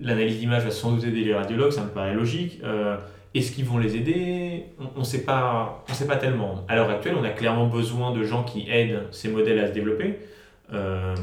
l'analyse 0.00 0.38
d'image 0.38 0.64
va 0.64 0.70
sans 0.70 0.92
doute 0.92 1.04
aider 1.04 1.22
les 1.22 1.34
radiologues, 1.34 1.70
ça 1.72 1.82
me 1.84 1.90
paraît 1.90 2.14
logique. 2.14 2.60
Euh, 2.64 2.96
Est-ce 3.34 3.52
qu'ils 3.52 3.66
vont 3.66 3.78
les 3.78 3.94
aider? 3.96 4.64
On 4.96 5.00
ne 5.00 5.04
sait, 5.04 5.22
pas- 5.24 5.84
on 5.88 5.92
sait 5.92 6.06
pas 6.06 6.16
tellement. 6.16 6.64
À 6.68 6.74
l'heure 6.76 6.88
actuelle, 6.90 7.14
on 7.20 7.24
a 7.24 7.28
clairement 7.30 7.66
besoin 7.66 8.12
de 8.12 8.24
gens 8.24 8.42
qui 8.44 8.66
aident 8.70 9.02
ces 9.10 9.28
modèles 9.28 9.58
à 9.58 9.66
se 9.68 9.72
développer. 9.72 10.18
Euh, 10.72 11.14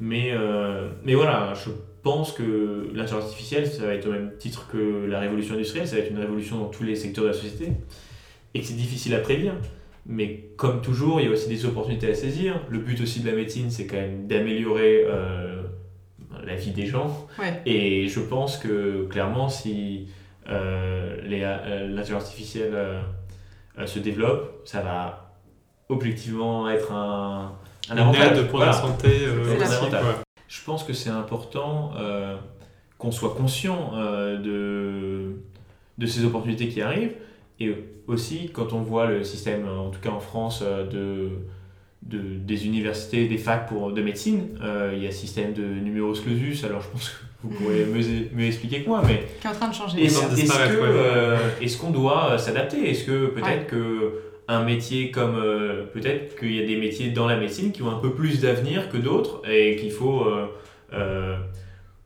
mais, 0.00 0.30
euh, 0.32 0.88
mais 1.04 1.14
voilà, 1.14 1.54
je 1.54 1.70
pense 2.02 2.32
que 2.32 2.88
l'intelligence 2.94 3.24
artificielle, 3.24 3.66
ça 3.66 3.86
va 3.86 3.94
être 3.94 4.06
au 4.08 4.12
même 4.12 4.32
titre 4.38 4.68
que 4.70 5.06
la 5.06 5.20
révolution 5.20 5.54
industrielle, 5.54 5.86
ça 5.86 5.96
va 5.96 6.02
être 6.02 6.10
une 6.10 6.18
révolution 6.18 6.58
dans 6.58 6.66
tous 6.68 6.82
les 6.84 6.96
secteurs 6.96 7.24
de 7.24 7.28
la 7.28 7.34
société, 7.34 7.72
et 8.54 8.60
que 8.60 8.66
c'est 8.66 8.76
difficile 8.76 9.14
à 9.14 9.18
prédire. 9.18 9.54
Mais 10.10 10.48
comme 10.56 10.80
toujours, 10.80 11.20
il 11.20 11.26
y 11.26 11.28
a 11.28 11.32
aussi 11.32 11.48
des 11.48 11.66
opportunités 11.66 12.10
à 12.10 12.14
saisir. 12.14 12.60
Le 12.70 12.78
but 12.78 12.98
aussi 13.02 13.20
de 13.20 13.28
la 13.28 13.36
médecine, 13.36 13.70
c'est 13.70 13.86
quand 13.86 13.96
même 13.98 14.26
d'améliorer 14.26 15.04
euh, 15.06 15.62
la 16.44 16.54
vie 16.54 16.70
des 16.70 16.86
gens. 16.86 17.26
Ouais. 17.38 17.60
Et 17.66 18.08
je 18.08 18.20
pense 18.20 18.56
que 18.56 19.06
clairement, 19.10 19.50
si 19.50 20.08
euh, 20.48 21.16
euh, 21.30 21.88
l'intelligence 21.88 22.22
artificielle 22.24 22.70
euh, 22.72 23.00
euh, 23.78 23.86
se 23.86 23.98
développe, 23.98 24.62
ça 24.64 24.80
va 24.80 25.36
objectivement 25.90 26.68
être 26.70 26.90
un, 26.92 27.52
avantage. 27.90 28.46
pour 28.46 28.56
Voilà. 28.58 28.72
la 28.72 28.78
santé 28.78 29.08
euh. 29.26 30.12
Je 30.48 30.64
pense 30.64 30.84
que 30.84 30.94
c'est 30.94 31.10
important 31.10 31.92
euh, 31.98 32.36
qu'on 32.96 33.10
soit 33.12 33.34
conscient 33.34 33.92
euh, 33.94 34.38
de, 34.38 35.36
de 35.98 36.06
ces 36.06 36.24
opportunités 36.24 36.68
qui 36.68 36.80
arrivent. 36.80 37.14
Et 37.60 37.74
aussi, 38.06 38.50
quand 38.52 38.72
on 38.72 38.80
voit 38.82 39.06
le 39.06 39.24
système, 39.24 39.66
en 39.68 39.90
tout 39.90 40.00
cas 40.00 40.10
en 40.10 40.20
France, 40.20 40.62
euh, 40.64 40.84
de, 40.86 41.30
de- 42.02 42.36
des 42.38 42.66
universités, 42.66 43.26
des 43.26 43.38
facs 43.38 43.68
pour, 43.68 43.92
de 43.92 44.00
médecine, 44.02 44.48
euh, 44.62 44.92
il 44.96 45.02
y 45.02 45.06
a 45.06 45.10
ce 45.10 45.18
système 45.18 45.52
de 45.52 45.62
numerus 45.64 46.20
clausus. 46.20 46.62
Alors 46.64 46.80
je 46.82 46.88
pense 46.88 47.08
que 47.10 47.14
vous 47.42 47.50
pourrez 47.50 47.84
mieux, 47.84 48.04
mieux 48.34 48.46
expliquer 48.46 48.82
que 48.82 48.88
moi, 48.88 49.02
mais 49.06 49.24
qui 49.40 49.46
est 49.46 49.50
en 49.50 49.54
train 49.54 49.68
de 49.68 49.74
changer. 49.74 50.04
est-ce 50.04 50.20
ouais. 50.20 50.78
euh, 50.82 51.36
qu'on 51.80 51.90
doit 51.90 52.32
euh, 52.32 52.38
s'adapter? 52.38 52.90
Est-ce 52.90 53.04
que 53.04 53.26
peut-être 53.26 53.46
Ouais. 53.48 53.66
que 53.68 54.12
un 54.50 54.64
métier 54.64 55.10
comme 55.10 55.36
euh, 55.36 55.84
peut-être 55.92 56.38
qu'il 56.38 56.54
y 56.54 56.62
a 56.62 56.66
des 56.66 56.76
métiers 56.76 57.10
dans 57.10 57.26
la 57.26 57.36
médecine 57.36 57.70
qui 57.70 57.82
ont 57.82 57.90
un 57.90 57.98
peu 57.98 58.12
plus 58.14 58.40
d'avenir 58.40 58.88
que 58.88 58.96
d'autres 58.96 59.42
et 59.50 59.76
qu'il 59.76 59.90
faut 59.90 60.24
euh, 60.24 60.46
euh, 60.94 61.36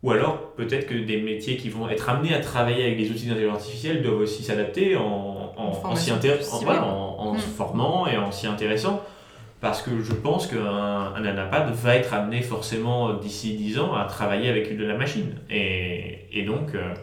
ou 0.02 0.10
alors 0.10 0.52
peut-être 0.56 0.86
que 0.88 0.94
des 0.94 1.22
métiers 1.22 1.56
qui 1.56 1.68
vont 1.68 1.88
être 1.88 2.08
amenés 2.10 2.34
à 2.34 2.40
travailler 2.40 2.82
avec 2.84 2.98
des 2.98 3.08
outils 3.12 3.26
d'intelligence 3.26 3.58
artificielle 3.60 4.02
doivent 4.02 4.18
aussi 4.22 4.42
s'adapter 4.42 4.96
en, 4.96 5.31
en, 5.56 5.66
en 5.68 5.72
s'y 5.74 5.80
formation 5.80 6.16
intér- 6.16 6.36
plus 6.36 6.48
en- 6.48 6.58
ciblée. 6.58 6.64
voilà, 6.64 6.84
en- 6.86 7.16
en 7.18 7.34
Mm. 7.34 7.38
se 7.38 7.46
formant 7.46 8.06
et 8.06 8.16
en 8.18 8.30
s'y 8.32 8.46
intéressant 8.46 9.00
parce 9.60 9.80
que 9.82 10.02
je 10.02 10.12
pense 10.12 10.46
qu'un 10.48 10.58
un 11.14 11.24
anapad 11.24 11.70
va 11.72 11.94
être 11.96 12.12
amené 12.14 12.42
forcément 12.42 13.14
d'ici 13.14 13.56
10 13.56 13.78
ans 13.78 13.94
à 13.94 14.04
travailler 14.06 14.48
avec 14.48 14.76
de 14.76 14.84
la 14.84 14.96
machine. 14.96 15.36
Et, 15.50 16.26
et 16.32 16.44
donc, 16.44 16.74
euh, 16.74 16.94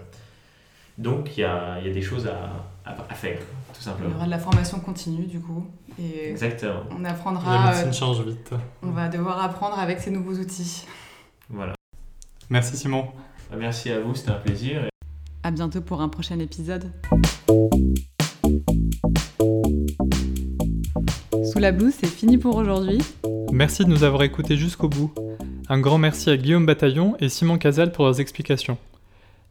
donc 0.97 1.38
il 1.38 1.41
y 1.41 1.43
a, 1.45 1.77
il 1.79 1.88
y 1.88 1.89
a 1.89 1.93
des 1.93 2.01
choses 2.01 2.27
à, 2.27 2.89
à, 2.89 2.95
à 3.09 3.13
faire, 3.13 3.38
tout 3.39 3.45
Il 3.75 3.79
y 3.79 3.83
simplement. 3.83 4.15
aura 4.17 4.25
de 4.25 4.31
la 4.31 4.39
formation 4.39 4.79
continue 4.79 5.25
du 5.25 5.39
coup. 5.39 5.65
Et 5.97 6.29
Exactement. 6.29 6.81
on 6.91 6.99
La 7.01 7.12
apprendra, 7.12 7.67
médecine 7.67 7.88
euh, 7.89 7.91
change 7.93 8.21
vite. 8.21 8.51
on 8.83 8.91
va 8.91 9.07
devoir 9.09 9.41
apprendre 9.43 9.77
avec 9.79 9.99
ces 9.99 10.12
nouveaux 10.12 10.33
outils. 10.35 10.85
Voilà. 11.49 11.73
Merci 12.49 12.75
Simon. 12.77 13.07
Merci 13.57 13.91
à 13.91 13.99
vous, 13.99 14.13
c'était 14.15 14.31
un 14.31 14.35
plaisir. 14.35 14.81
À 15.43 15.51
bientôt 15.51 15.81
pour 15.81 16.01
un 16.01 16.09
prochain 16.09 16.38
épisode. 16.39 16.91
Sous 21.59 21.63
la 21.63 21.73
blouse, 21.73 21.93
c'est 21.99 22.07
fini 22.07 22.37
pour 22.37 22.55
aujourd'hui. 22.55 22.99
Merci 23.51 23.83
de 23.83 23.89
nous 23.89 24.05
avoir 24.05 24.23
écoutés 24.23 24.55
jusqu'au 24.55 24.87
bout. 24.87 25.13
Un 25.67 25.77
grand 25.77 25.97
merci 25.97 26.29
à 26.29 26.37
Guillaume 26.37 26.65
Bataillon 26.65 27.17
et 27.19 27.27
Simon 27.27 27.57
Casal 27.57 27.91
pour 27.91 28.05
leurs 28.05 28.21
explications. 28.21 28.77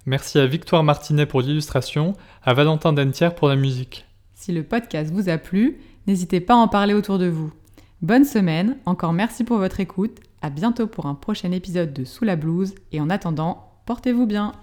Merci 0.07 0.39
à 0.39 0.47
Victoire 0.47 0.83
Martinet 0.83 1.27
pour 1.27 1.43
l'illustration, 1.43 2.15
à 2.43 2.55
Valentin 2.55 2.95
Dentière 2.95 3.35
pour 3.35 3.47
la 3.47 3.57
musique. 3.57 4.07
Si 4.33 4.53
le 4.53 4.63
podcast 4.63 5.13
vous 5.13 5.29
a 5.29 5.37
plu, 5.37 5.81
n'hésitez 6.07 6.41
pas 6.41 6.55
à 6.55 6.57
en 6.57 6.69
parler 6.69 6.95
autour 6.95 7.19
de 7.19 7.29
vous. 7.29 7.53
Bonne 8.01 8.25
semaine, 8.25 8.79
encore 8.87 9.13
merci 9.13 9.45
pour 9.45 9.59
votre 9.59 9.79
écoute, 9.79 10.17
à 10.41 10.49
bientôt 10.49 10.87
pour 10.87 11.05
un 11.05 11.15
prochain 11.15 11.53
épisode 11.53 11.93
de 11.93 12.05
Sous 12.05 12.25
la 12.25 12.37
blouse, 12.37 12.75
et 12.91 13.03
en 13.03 13.11
attendant, 13.11 13.71
portez-vous 13.85 14.25
bien. 14.25 14.55